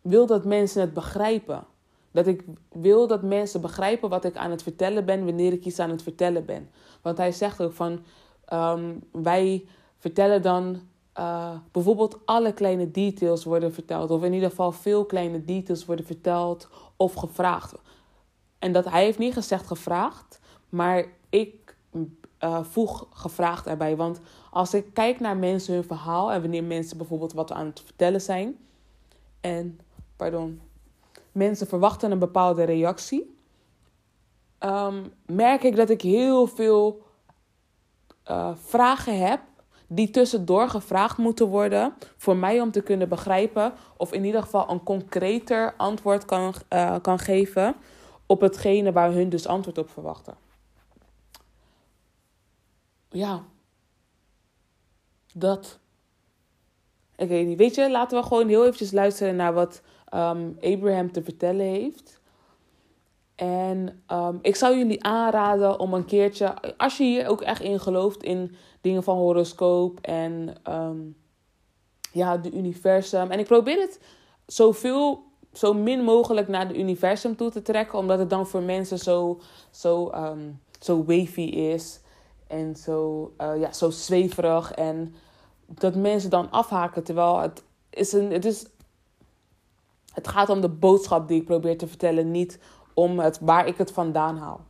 [0.02, 1.66] wil dat mensen het begrijpen.
[2.14, 5.80] Dat ik wil dat mensen begrijpen wat ik aan het vertellen ben wanneer ik iets
[5.80, 6.70] aan het vertellen ben.
[7.02, 8.00] Want hij zegt ook van
[8.46, 9.66] ehm, wij
[9.98, 10.82] vertellen dan
[11.20, 14.12] uh, bijvoorbeeld alle kleine details worden verteld.
[14.12, 17.74] Of in ieder geval veel kleine details worden verteld of gevraagd.
[18.60, 21.76] En dat hij heeft niet gezegd gevraagd, maar ik
[22.44, 23.96] uh, voeg gevraagd erbij.
[23.96, 24.20] Want
[24.52, 28.22] als ik kijk naar mensen hun verhaal en wanneer mensen bijvoorbeeld wat aan het vertellen
[28.22, 28.58] zijn
[29.42, 29.80] en,
[30.16, 30.62] pardon,
[31.34, 33.38] mensen verwachten een bepaalde reactie,
[34.60, 37.02] um, merk ik dat ik heel veel
[38.30, 39.42] uh, vragen heb
[39.88, 44.70] die tussendoor gevraagd moeten worden voor mij om te kunnen begrijpen of in ieder geval
[44.70, 47.76] een concreter antwoord kan, uh, kan geven
[48.26, 50.36] op hetgene waar hun dus antwoord op verwachten.
[53.10, 53.44] Ja,
[55.34, 55.80] dat.
[57.16, 57.58] Ik weet niet.
[57.58, 59.82] Weet je, laten we gewoon heel eventjes luisteren naar wat
[60.14, 62.22] um, Abraham te vertellen heeft.
[63.36, 67.80] En um, ik zou jullie aanraden om een keertje, als je hier ook echt in
[67.80, 71.16] gelooft in dingen van horoscoop en um,
[72.12, 73.32] ja, de universum.
[73.32, 74.00] En ik probeer het
[74.46, 75.24] zoveel,
[75.54, 79.40] zo min mogelijk naar de universum toe te trekken, omdat het dan voor mensen zo,
[79.72, 80.12] zo,
[80.80, 82.02] zo wavy is
[82.48, 84.72] en zo, uh, ja, zo zweverig.
[84.72, 85.16] En
[85.68, 87.04] dat mensen dan afhaken.
[87.04, 88.32] Terwijl het is een.
[88.32, 88.66] Het, is,
[90.14, 92.60] het gaat om de boodschap die ik probeer te vertellen, niet
[92.94, 94.62] om het, waar ik het vandaan haal.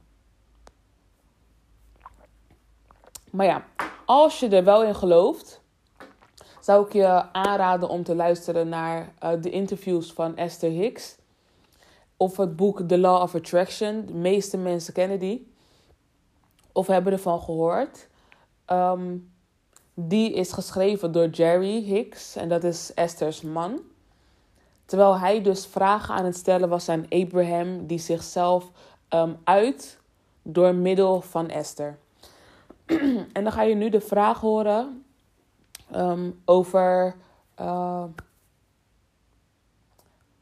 [3.32, 3.66] Maar ja,
[4.06, 5.62] als je er wel in gelooft,
[6.60, 11.16] zou ik je aanraden om te luisteren naar uh, de interviews van Esther Hicks.
[12.18, 14.06] Of het boek The Law of Attraction.
[14.06, 15.54] De meeste mensen kennen die.
[16.72, 18.08] Of hebben ervan gehoord.
[18.68, 19.32] Um,
[19.94, 23.82] die is geschreven door Jerry Hicks en dat is Esther's man.
[24.94, 28.72] Terwijl hij dus vragen aan het stellen was aan Abraham, die zichzelf
[29.10, 30.00] um, uit
[30.42, 31.98] door middel van Esther.
[33.34, 35.06] en dan ga je nu de vraag horen
[35.96, 37.16] um, over,
[37.60, 38.04] uh,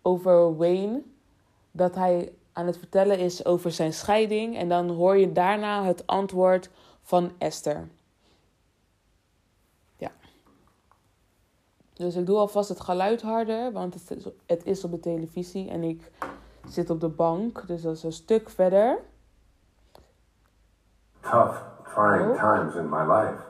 [0.02, 1.02] over Wayne.
[1.72, 4.58] Dat hij aan het vertellen is over zijn scheiding.
[4.58, 6.70] En dan hoor je daarna het antwoord
[7.02, 7.88] van Esther.
[11.94, 13.94] Dus ik doe alvast het geluid harder, want
[14.46, 16.12] het is, op de televisie en ik
[16.68, 17.68] zit op de bank.
[17.68, 19.00] Dus dat is een stuk verder.
[21.20, 21.58] Tough,
[21.94, 22.40] trying oh.
[22.40, 23.50] times in my life.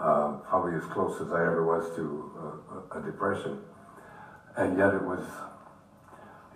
[0.00, 3.58] Uh, probably as close as I ever was to uh, a depression.
[4.54, 5.20] And yet it was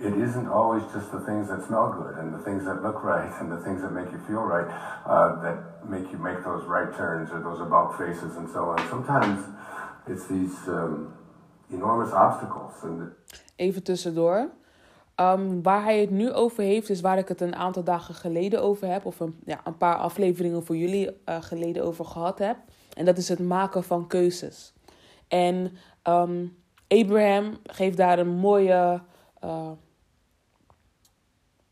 [0.00, 3.30] it isn't always just the things that smell good and the things that look right
[3.40, 4.66] and the things that make you feel right
[5.06, 8.78] uh, that make you make those right turns or those about faces and so on.
[8.88, 9.46] Sometimes
[10.08, 11.12] it's these um,
[11.74, 12.72] enormous obstacles.
[13.56, 14.48] Even tussendoor.
[15.20, 18.62] Um, waar hij het nu over heeft, is waar ik het een aantal dagen geleden
[18.62, 22.56] over heb, of een, ja, een paar afleveringen voor jullie uh, geleden over gehad heb.
[22.96, 24.74] En dat is het maken van keuzes.
[25.28, 25.76] En
[26.08, 26.56] um,
[26.88, 29.02] Abraham geeft daar een mooie
[29.44, 29.70] uh,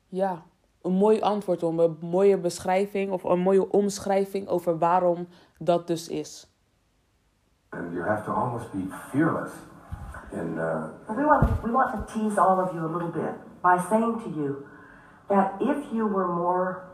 [0.08, 0.42] ja,
[0.82, 5.26] een mooi antwoord op, een mooie beschrijving of een mooie omschrijving over waarom
[5.58, 6.46] dat dus is.
[7.68, 9.52] And you have to almost be fearless
[10.33, 10.59] in.
[10.59, 10.92] Uh...
[11.11, 14.29] We want we want to tease all of you a little bit by saying to
[14.31, 14.66] you
[15.29, 16.88] that if you were more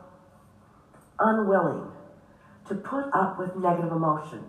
[1.18, 1.90] unwilling
[2.68, 4.44] to put up with negative emotion,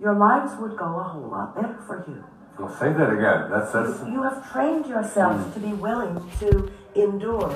[0.00, 2.24] your lives would go a whole lot better for you.
[2.58, 3.50] Well, say that again.
[3.50, 4.00] That's that's.
[4.06, 5.54] You, you have trained yourself mm.
[5.54, 7.54] to be willing to endure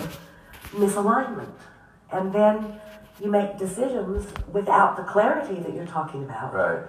[0.73, 1.53] misalignment.
[2.13, 2.81] And then
[3.21, 6.53] you make decisions without the clarity that you're talking about.
[6.53, 6.83] Right.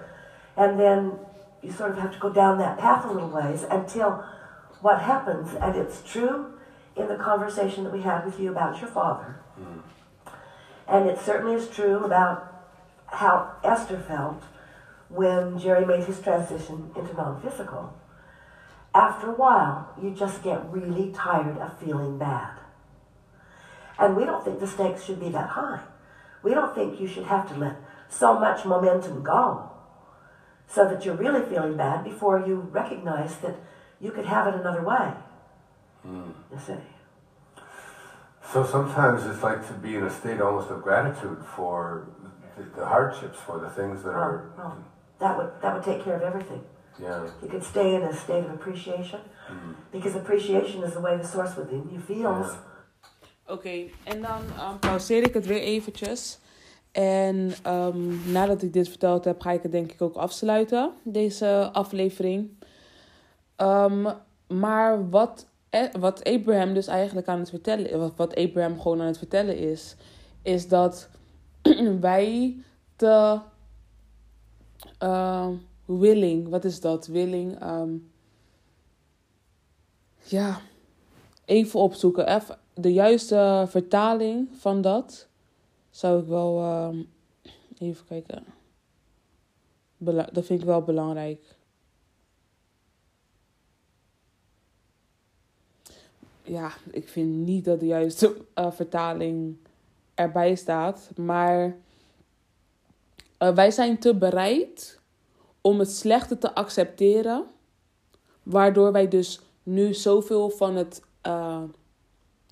[0.56, 1.18] And then
[1.64, 4.24] you sort of have to go down that path a little ways until
[4.80, 6.52] what happens, and it's true
[6.94, 9.40] in the conversation that we had with you about your father.
[9.58, 9.82] Mm.
[10.86, 12.50] And it certainly is true about
[13.06, 14.42] how Esther felt
[15.08, 17.94] when Jerry made his transition into non physical.
[18.94, 22.58] After a while, you just get really tired of feeling bad.
[23.98, 25.80] And we don't think the stakes should be that high.
[26.42, 27.76] We don't think you should have to let
[28.08, 29.70] so much momentum go
[30.68, 33.56] so that you're really feeling bad before you recognize that
[34.00, 35.12] you could have it another way.
[36.06, 36.32] Mm.
[36.52, 36.74] You see.
[38.52, 42.08] So sometimes it's like to be in a state almost of gratitude for
[42.56, 44.52] the, the hardships, for the things that oh, are.
[44.58, 44.76] Oh.
[45.20, 46.62] That would that would take care of everything.
[47.00, 47.28] Yeah.
[47.42, 49.74] You could stay in a state of appreciation mm.
[49.90, 52.52] because appreciation is the way the source within you feels.
[52.52, 52.58] Yeah
[53.46, 56.38] Oké, okay, en dan um, pauzeer ik het weer eventjes.
[56.94, 61.70] En um, nadat ik dit verteld heb, ga ik het denk ik ook afsluiten, deze
[61.72, 62.50] aflevering.
[63.56, 64.06] Um,
[64.46, 69.06] maar wat, eh, wat Abraham dus eigenlijk aan het vertellen, wat, wat Abraham gewoon aan
[69.06, 69.96] het vertellen is,
[70.42, 71.08] is dat
[72.00, 72.56] wij
[72.96, 73.40] te
[75.02, 75.48] uh,
[75.84, 77.06] willing, wat is dat?
[77.06, 77.58] Willing,
[80.24, 80.60] ja,
[81.44, 82.34] even opzoeken.
[82.34, 85.28] Even, de juiste vertaling van dat
[85.94, 86.60] zou ik wel.
[86.60, 86.98] Uh,
[87.78, 88.44] even kijken.
[90.32, 91.56] Dat vind ik wel belangrijk.
[96.42, 99.56] Ja, ik vind niet dat de juiste uh, vertaling
[100.14, 101.10] erbij staat.
[101.16, 101.76] Maar
[103.38, 105.00] uh, wij zijn te bereid
[105.60, 107.44] om het slechte te accepteren.
[108.42, 111.62] Waardoor wij dus nu zoveel van het uh,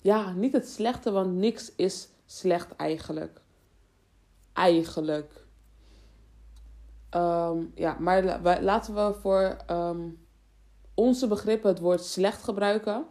[0.01, 3.41] ja, niet het slechte, want niks is slecht eigenlijk.
[4.53, 5.45] Eigenlijk.
[7.15, 10.27] Um, ja, maar laten we voor um,
[10.93, 13.05] onze begrippen het woord slecht gebruiken.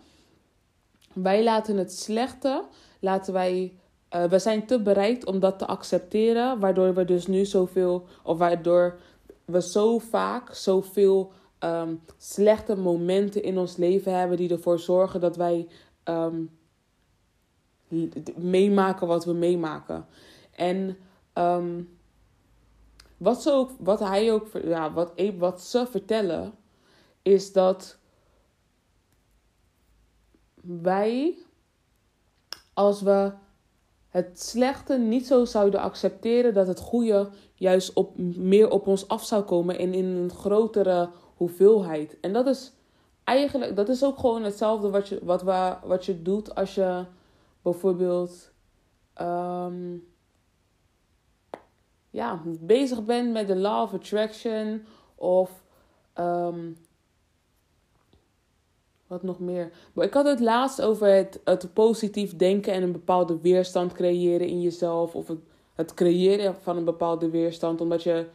[1.12, 2.64] Wij laten het slechte,
[3.00, 3.78] laten wij,
[4.14, 8.38] uh, we zijn te bereid om dat te accepteren, waardoor we dus nu zoveel, of
[8.38, 8.98] waardoor
[9.44, 15.36] we zo vaak zoveel um, slechte momenten in ons leven hebben die ervoor zorgen dat
[15.36, 15.68] wij
[18.36, 20.06] meemaken wat we meemaken.
[20.50, 20.96] En
[21.34, 21.98] um,
[23.16, 26.54] wat, ze wat hij ook, ja, wat, wat ze vertellen,
[27.22, 27.96] is dat
[30.60, 31.38] wij,
[32.74, 33.32] als we
[34.08, 39.24] het slechte niet zo zouden accepteren, dat het goede juist op, meer op ons af
[39.24, 42.20] zou komen en in een grotere hoeveelheid.
[42.20, 42.72] En dat is
[43.24, 47.04] eigenlijk, dat is ook gewoon hetzelfde wat je, wat, we, wat je doet als je
[47.62, 48.52] bijvoorbeeld
[49.20, 50.04] um,
[52.10, 54.84] ja, bezig bent met de law of attraction
[55.14, 55.64] of
[56.18, 56.76] um,
[59.06, 59.72] wat nog meer?
[59.92, 61.08] Maar ik had het laatst over
[61.44, 65.14] het, positief denken en een bepaalde weerstand creëren in jezelf.
[65.14, 65.30] Of
[65.74, 68.26] het, creëren van een bepaalde weerstand omdat je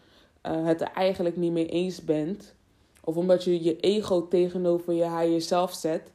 [0.45, 2.55] uh, het er eigenlijk niet mee eens bent.
[3.03, 6.11] Of omdat je je ego tegenover je higher zelf zet.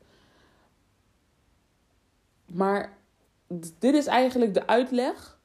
[2.46, 2.98] Maar
[3.78, 5.38] dit is eigenlijk de uitleg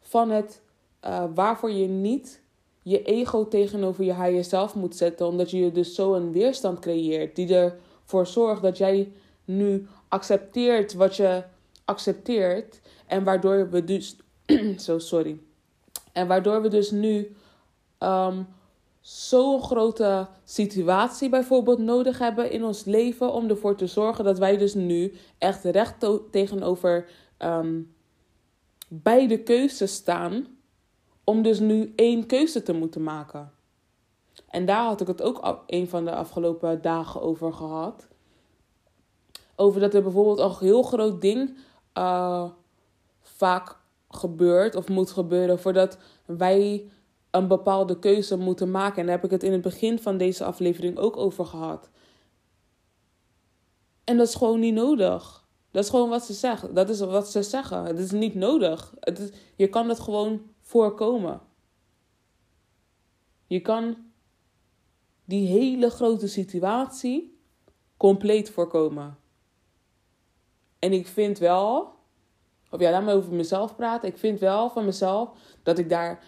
[0.00, 0.62] van het
[1.04, 2.42] uh, waarvoor je niet
[2.82, 5.26] je ego tegenover je higher zelf moet zetten.
[5.26, 9.12] Omdat je dus zo een weerstand creëert die ervoor zorgt dat jij
[9.44, 11.42] nu accepteert wat je
[11.84, 12.80] accepteert.
[13.06, 14.16] En waardoor we dus.
[14.78, 15.38] zo, sorry.
[16.12, 17.36] En waardoor we dus nu
[17.98, 18.46] um,
[19.00, 23.32] zo'n grote situatie bijvoorbeeld nodig hebben in ons leven.
[23.32, 25.94] Om ervoor te zorgen dat wij dus nu echt recht
[26.30, 27.08] tegenover
[27.38, 27.94] um,
[28.88, 30.46] beide keuzes staan.
[31.24, 33.52] Om dus nu één keuze te moeten maken.
[34.48, 38.08] En daar had ik het ook een van de afgelopen dagen over gehad.
[39.56, 41.56] Over dat er bijvoorbeeld een heel groot ding
[41.98, 42.50] uh,
[43.20, 43.76] vaak
[44.08, 46.90] gebeurt of moet gebeuren voordat wij
[47.30, 48.98] een bepaalde keuze moeten maken.
[48.98, 51.90] En daar heb ik het in het begin van deze aflevering ook over gehad.
[54.04, 55.43] En dat is gewoon niet nodig.
[55.74, 56.74] Dat is gewoon wat ze zeggen.
[56.74, 57.84] Dat is wat ze zeggen.
[57.84, 58.94] Het is niet nodig.
[59.00, 61.40] Het is, je kan het gewoon voorkomen.
[63.46, 63.96] Je kan
[65.24, 67.38] die hele grote situatie
[67.96, 69.18] compleet voorkomen.
[70.78, 71.92] En ik vind wel,
[72.70, 74.08] of ja, laat me over mezelf praten.
[74.08, 75.30] Ik vind wel van mezelf
[75.62, 76.24] dat ik daar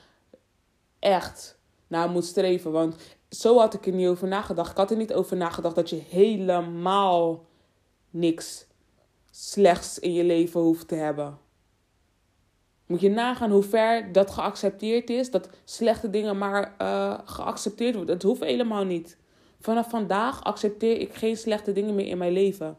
[0.99, 2.73] echt naar moet streven.
[2.73, 2.97] Want
[3.29, 4.71] zo had ik er niet over nagedacht.
[4.71, 7.47] Ik had er niet over nagedacht dat je helemaal
[8.11, 8.66] niks
[9.39, 11.39] slechts in je leven hoeft te hebben.
[12.87, 15.31] Moet je nagaan hoe ver dat geaccepteerd is.
[15.31, 18.19] Dat slechte dingen maar uh, geaccepteerd worden.
[18.19, 19.19] Dat hoeft helemaal niet.
[19.61, 22.79] Vanaf vandaag accepteer ik geen slechte dingen meer in mijn leven.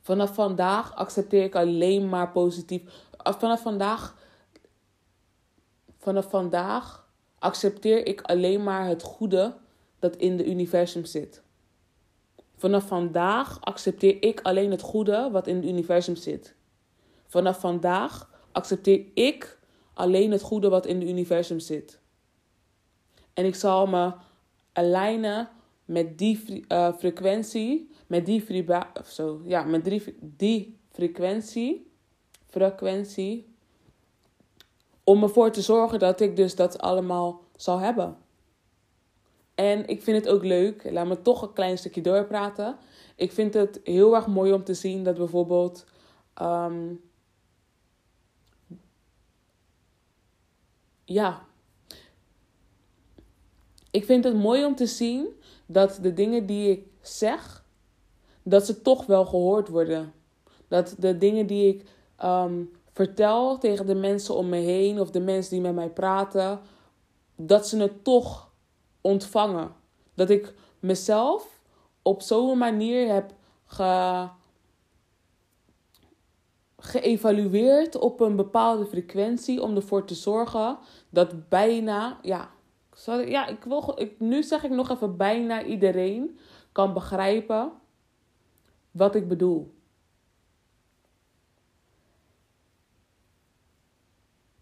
[0.00, 2.82] Vanaf vandaag accepteer ik alleen maar positief.
[3.22, 4.14] Vanaf vandaag
[5.98, 7.08] Vanaf vandaag
[7.38, 9.56] accepteer ik alleen maar het goede
[9.98, 11.43] dat in het universum zit.
[12.64, 16.54] Vanaf vandaag accepteer ik alleen het goede wat in het universum zit.
[17.26, 19.58] Vanaf vandaag accepteer ik
[19.94, 22.00] alleen het goede wat in het universum zit.
[23.34, 24.12] En ik zal me
[24.72, 25.48] alignen
[25.84, 31.90] met die uh, frequentie, met die, vibra zo, ja, met die, die frequentie,
[32.46, 33.54] frequentie
[35.02, 38.23] om ervoor te zorgen dat ik dus dat allemaal zal hebben.
[39.54, 42.76] En ik vind het ook leuk, laat me toch een klein stukje doorpraten.
[43.16, 45.84] Ik vind het heel erg mooi om te zien dat bijvoorbeeld.
[46.42, 47.00] Um,
[51.04, 51.44] ja.
[53.90, 55.28] Ik vind het mooi om te zien
[55.66, 57.64] dat de dingen die ik zeg,
[58.42, 60.12] dat ze toch wel gehoord worden.
[60.68, 61.88] Dat de dingen die ik
[62.24, 66.60] um, vertel tegen de mensen om me heen of de mensen die met mij praten,
[67.36, 68.52] dat ze het toch
[69.04, 69.74] ontvangen.
[70.14, 71.60] Dat ik mezelf
[72.02, 73.34] op zo'n manier heb
[73.66, 74.28] ge,
[76.76, 80.78] geëvalueerd op een bepaalde frequentie om ervoor te zorgen
[81.10, 82.50] dat bijna, ja,
[83.06, 86.38] ja ik wil, ik, nu zeg ik nog even bijna iedereen
[86.72, 87.72] kan begrijpen
[88.90, 89.73] wat ik bedoel.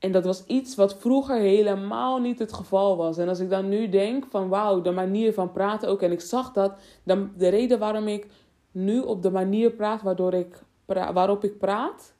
[0.02, 3.18] En dat was iets wat vroeger helemaal niet het geval was.
[3.18, 6.02] En als ik dan nu denk van wauw, de manier van praten ook.
[6.02, 6.72] En ik zag dat,
[7.02, 8.26] dan, de reden waarom ik
[8.70, 12.14] nu op de manier praat waardoor ik waarop ik praat,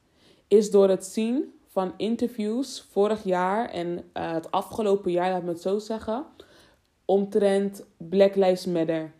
[0.47, 5.49] is door het zien van interviews vorig jaar en uh, het afgelopen jaar, laat me
[5.49, 6.25] het zo zeggen,
[7.05, 9.11] omtrent Black Lives Matter.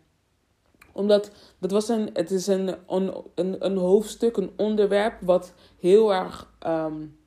[0.92, 6.52] Omdat dat was een, het is een, een, een, hoofdstuk, een onderwerp wat heel erg
[6.66, 7.22] um,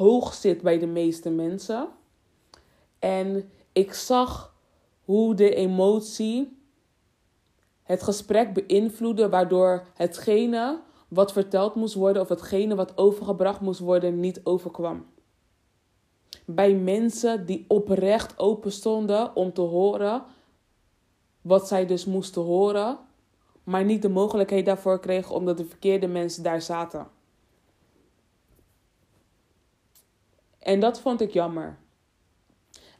[0.00, 1.88] hoog zit bij de meeste mensen.
[2.98, 4.54] En ik zag
[5.04, 6.58] hoe de emotie
[7.82, 14.20] het gesprek beïnvloedde, waardoor hetgene wat verteld moest worden of hetgene wat overgebracht moest worden
[14.20, 15.06] niet overkwam.
[16.44, 20.22] Bij mensen die oprecht open stonden om te horen
[21.40, 22.98] wat zij dus moesten horen,
[23.64, 27.18] maar niet de mogelijkheid daarvoor kregen omdat de verkeerde mensen daar zaten.
[30.60, 31.78] En dat vond ik jammer.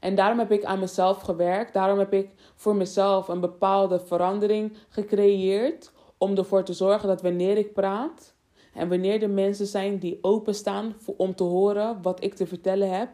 [0.01, 1.73] En daarom heb ik aan mezelf gewerkt.
[1.73, 5.93] Daarom heb ik voor mezelf een bepaalde verandering gecreëerd.
[6.19, 8.35] Om ervoor te zorgen dat wanneer ik praat.
[8.75, 13.09] En wanneer er mensen zijn die openstaan om te horen wat ik te vertellen heb.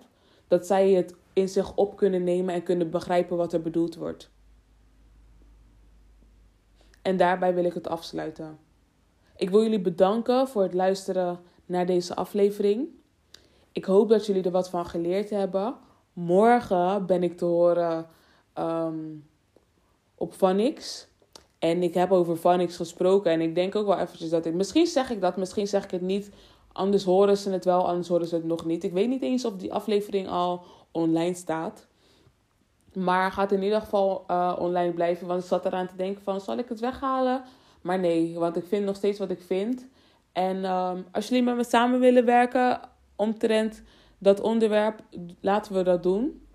[0.49, 4.31] Dat zij het in zich op kunnen nemen en kunnen begrijpen wat er bedoeld wordt.
[7.03, 8.59] En daarbij wil ik het afsluiten.
[9.37, 12.89] Ik wil jullie bedanken voor het luisteren naar deze aflevering.
[13.77, 15.74] Ik hoop dat jullie er wat van geleerd hebben.
[16.12, 18.07] Morgen ben ik te horen
[18.59, 19.27] um,
[20.14, 21.09] op Vanix.
[21.59, 23.33] En ik heb over Vanix gesproken.
[23.33, 24.55] En ik denk ook wel eventjes dat ik...
[24.55, 26.31] Misschien zeg ik dat, misschien zeg ik het niet.
[26.72, 28.85] Anders horen ze het wel, anders horen ze het nog niet.
[28.85, 31.87] Ik weet niet eens of die aflevering al online staat.
[32.93, 35.27] Maar gaat in ieder geval uh, online blijven.
[35.27, 37.43] Want ik zat eraan te denken van, zal ik het weghalen?
[37.81, 39.87] Maar nee, want ik vind nog steeds wat ik vind.
[40.33, 43.83] En um, als jullie met me samen willen werken omtrent
[44.19, 45.01] dat onderwerp,
[45.41, 46.47] laten we dat doen.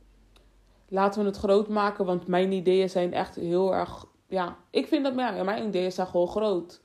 [0.87, 4.05] Laten we het groot maken, want mijn ideeën zijn echt heel erg.
[4.27, 6.81] Ja, ik vind dat ja, mijn ideeën zijn gewoon groot.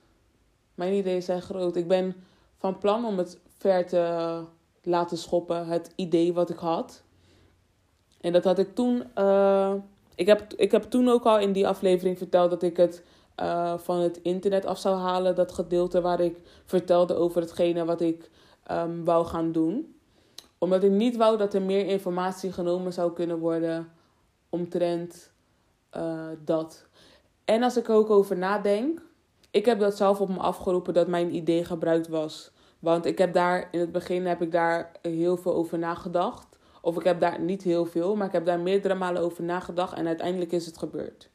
[0.74, 1.76] Mijn ideeën zijn groot.
[1.76, 2.14] Ik ben
[2.56, 4.42] van plan om het ver te
[4.82, 7.02] laten schoppen, het idee wat ik had.
[8.20, 9.02] En dat had ik toen.
[9.18, 9.74] Uh,
[10.14, 13.02] ik, heb, ik heb toen ook al in die aflevering verteld dat ik het
[13.40, 15.34] uh, van het internet af zou halen.
[15.34, 18.30] Dat gedeelte waar ik vertelde over hetgene wat ik
[18.70, 19.94] um, wou gaan doen.
[20.58, 23.92] Omdat ik niet wou dat er meer informatie genomen zou kunnen worden
[24.48, 25.32] omtrent
[25.96, 26.86] uh, dat.
[27.44, 29.04] En als ik er ook over nadenk.
[29.50, 32.50] Ik heb dat zelf op me afgeroepen dat mijn idee gebruikt was.
[32.78, 36.58] Want ik heb daar in het begin heb ik daar heel veel over nagedacht.
[36.80, 39.92] Of ik heb daar niet heel veel, maar ik heb daar meerdere malen over nagedacht
[39.92, 41.30] en uiteindelijk is het gebeurd.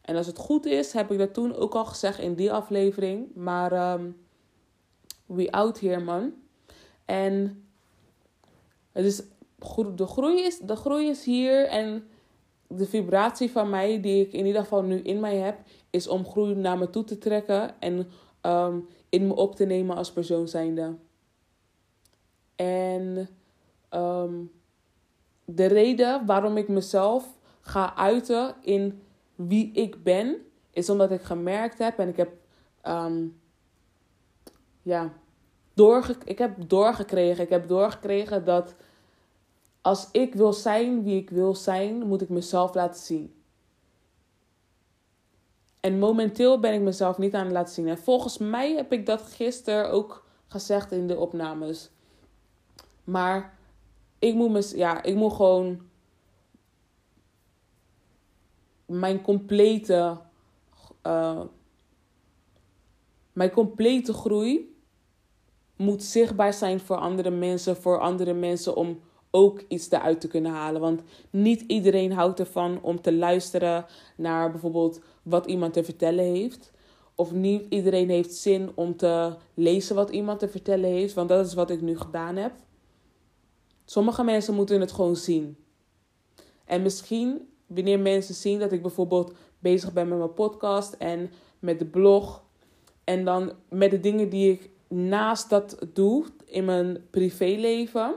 [0.00, 3.34] En als het goed is, heb ik dat toen ook al gezegd in die aflevering.
[3.34, 4.16] Maar um,
[5.26, 6.32] we out here, man.
[7.06, 7.64] En
[8.92, 9.22] het is,
[9.94, 11.66] de, groei is, de groei is hier.
[11.66, 12.08] En
[12.66, 15.58] de vibratie van mij, die ik in ieder geval nu in mij heb,
[15.90, 17.80] is om groei naar me toe te trekken.
[17.80, 18.08] En
[18.42, 20.94] um, in me op te nemen als persoon zijnde.
[22.56, 23.28] En
[23.90, 24.50] um,
[25.44, 29.02] de reden waarom ik mezelf ga uiten in
[29.34, 30.36] wie ik ben,
[30.70, 32.32] is omdat ik gemerkt heb en ik heb,
[32.84, 33.40] um,
[34.82, 35.12] ja,
[35.76, 37.44] doorge ik heb doorgekregen.
[37.44, 38.74] Ik heb doorgekregen dat
[39.80, 43.34] als ik wil zijn wie ik wil zijn, moet ik mezelf laten zien.
[45.80, 47.88] En momenteel ben ik mezelf niet aan het laten zien.
[47.88, 51.90] En volgens mij heb ik dat gisteren ook gezegd in de opnames.
[53.04, 53.58] Maar
[54.18, 55.88] ik moet, ja, ik moet gewoon
[58.86, 60.18] mijn complete,
[61.06, 61.40] uh,
[63.32, 64.75] mijn complete groei
[65.76, 69.00] moet zichtbaar zijn voor andere mensen, voor andere mensen om
[69.30, 70.80] ook iets eruit te kunnen halen.
[70.80, 76.72] Want niet iedereen houdt ervan om te luisteren naar bijvoorbeeld wat iemand te vertellen heeft.
[77.14, 81.14] Of niet iedereen heeft zin om te lezen wat iemand te vertellen heeft.
[81.14, 82.52] Want dat is wat ik nu gedaan heb.
[83.84, 85.56] Sommige mensen moeten het gewoon zien.
[86.64, 91.78] En misschien wanneer mensen zien dat ik bijvoorbeeld bezig ben met mijn podcast en met
[91.78, 92.44] de blog.
[93.04, 98.14] En dan met de dingen die ik naast dat doe in mijn privéleven.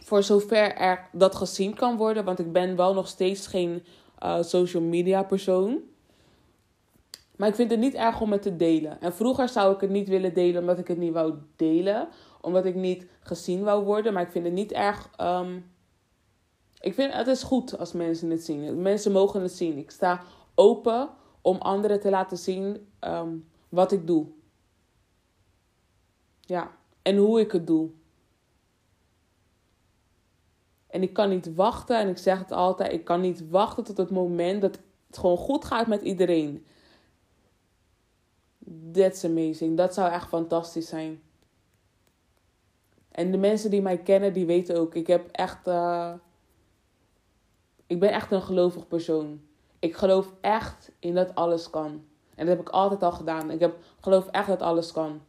[0.00, 2.24] Voor zover er dat gezien kan worden.
[2.24, 3.84] Want ik ben wel nog steeds geen
[4.22, 5.80] uh, social media persoon.
[7.36, 9.00] Maar ik vind het niet erg om het te delen.
[9.00, 12.08] En vroeger zou ik het niet willen delen omdat ik het niet wou delen.
[12.40, 14.12] Omdat ik niet gezien wou worden.
[14.12, 15.64] Maar ik vind het niet erg um,
[16.80, 18.82] ik vind het is goed als mensen het zien.
[18.82, 19.78] Mensen mogen het zien.
[19.78, 20.22] Ik sta
[20.54, 21.08] open
[21.40, 24.26] om anderen te laten zien um, wat ik doe.
[26.46, 27.90] Ja, en hoe ik het doe.
[30.86, 33.96] En ik kan niet wachten, en ik zeg het altijd, ik kan niet wachten tot
[33.96, 36.66] het moment dat het gewoon goed gaat met iedereen.
[38.92, 39.76] That's amazing.
[39.76, 41.22] Dat zou echt fantastisch zijn.
[43.10, 45.68] En de mensen die mij kennen, die weten ook, ik heb echt.
[45.68, 46.12] Uh,
[47.86, 49.40] ik ben echt een gelovig persoon.
[49.78, 52.04] Ik geloof echt in dat alles kan.
[52.34, 53.50] En dat heb ik altijd al gedaan.
[53.50, 55.20] Ik heb, geloof echt dat alles kan.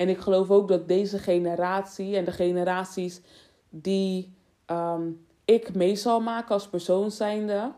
[0.00, 3.20] En ik geloof ook dat deze generatie en de generaties
[3.68, 4.34] die
[4.66, 7.72] um, ik mee zal maken als persoon zijnde,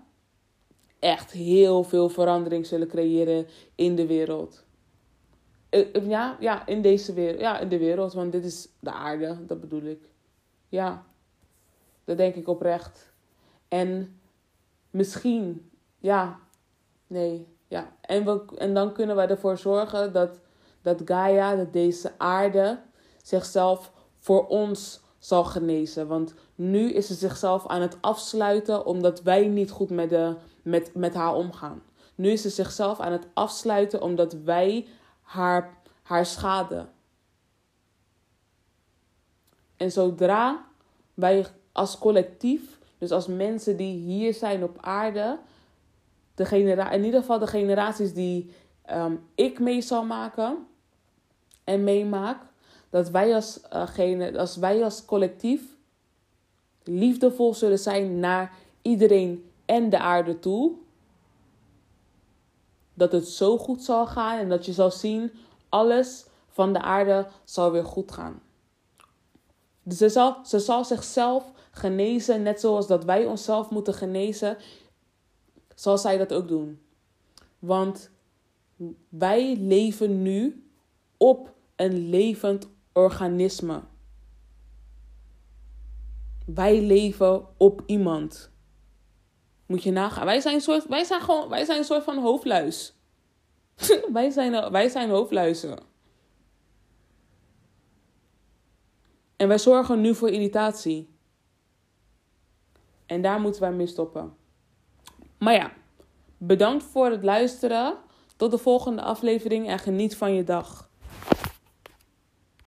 [0.99, 4.65] echt heel veel verandering zullen creëren in de wereld.
[5.69, 7.41] Eh, eh, ja, ja, in deze wereld.
[7.41, 10.03] Ja, in de wereld, want dit is de aarde, dat bedoel ik.
[10.69, 11.05] Ja.
[12.05, 13.13] Dat denk ik oprecht.
[13.69, 14.21] En
[14.91, 16.39] misschien, ja,
[17.07, 17.97] nee, ja.
[18.01, 20.41] En, we, en dan kunnen we ervoor zorgen dat,
[20.83, 22.79] dat Gaia, dat deze aarde,
[23.23, 26.09] zichzelf voor ons zal genezen.
[26.09, 30.95] Want nu is ze zichzelf aan het afsluiten omdat wij niet goed met, de, met,
[30.95, 31.83] met haar omgaan.
[32.15, 34.87] Nu is ze zichzelf aan het afsluiten omdat wij
[35.21, 36.91] haar, haar schaden.
[39.77, 40.65] En zodra
[41.15, 45.39] wij als collectief, dus als mensen die hier zijn op aarde,
[46.35, 50.67] de genera in ieder geval de generaties die ehm, ik mee zal maken
[51.65, 52.43] en meemaak,
[52.91, 53.61] dat wij als,
[53.99, 55.63] uh, als wij als collectief
[56.85, 58.53] liefdevol zullen zijn naar
[58.83, 60.73] iedereen en de aarde toe.
[62.95, 65.33] Dat het zo goed zal gaan en dat je zal zien,
[65.69, 68.43] alles van de aarde zal weer goed gaan.
[69.83, 74.57] Dus ze zal, ze zal zichzelf genezen, net zoals dat wij onszelf moeten genezen,
[75.75, 76.81] zal zij dat ook doen.
[77.59, 78.11] Want
[79.09, 80.67] wij leven nu
[81.23, 83.83] op een levend organisme.
[86.47, 88.51] Wij leven op iemand.
[89.67, 90.25] Moet je nagaan.
[90.25, 92.95] Wij zijn, soort, wij zijn, gewoon, wij zijn een soort van hoofdluis.
[94.13, 95.79] wij, zijn, wij zijn hoofdluizen.
[99.37, 101.17] En wij zorgen nu voor irritatie.
[103.07, 104.37] En daar moeten wij mee stoppen.
[105.39, 105.73] Maar ja,
[106.39, 107.97] bedankt voor het luisteren.
[108.37, 110.91] Tot de volgende aflevering en geniet van je dag.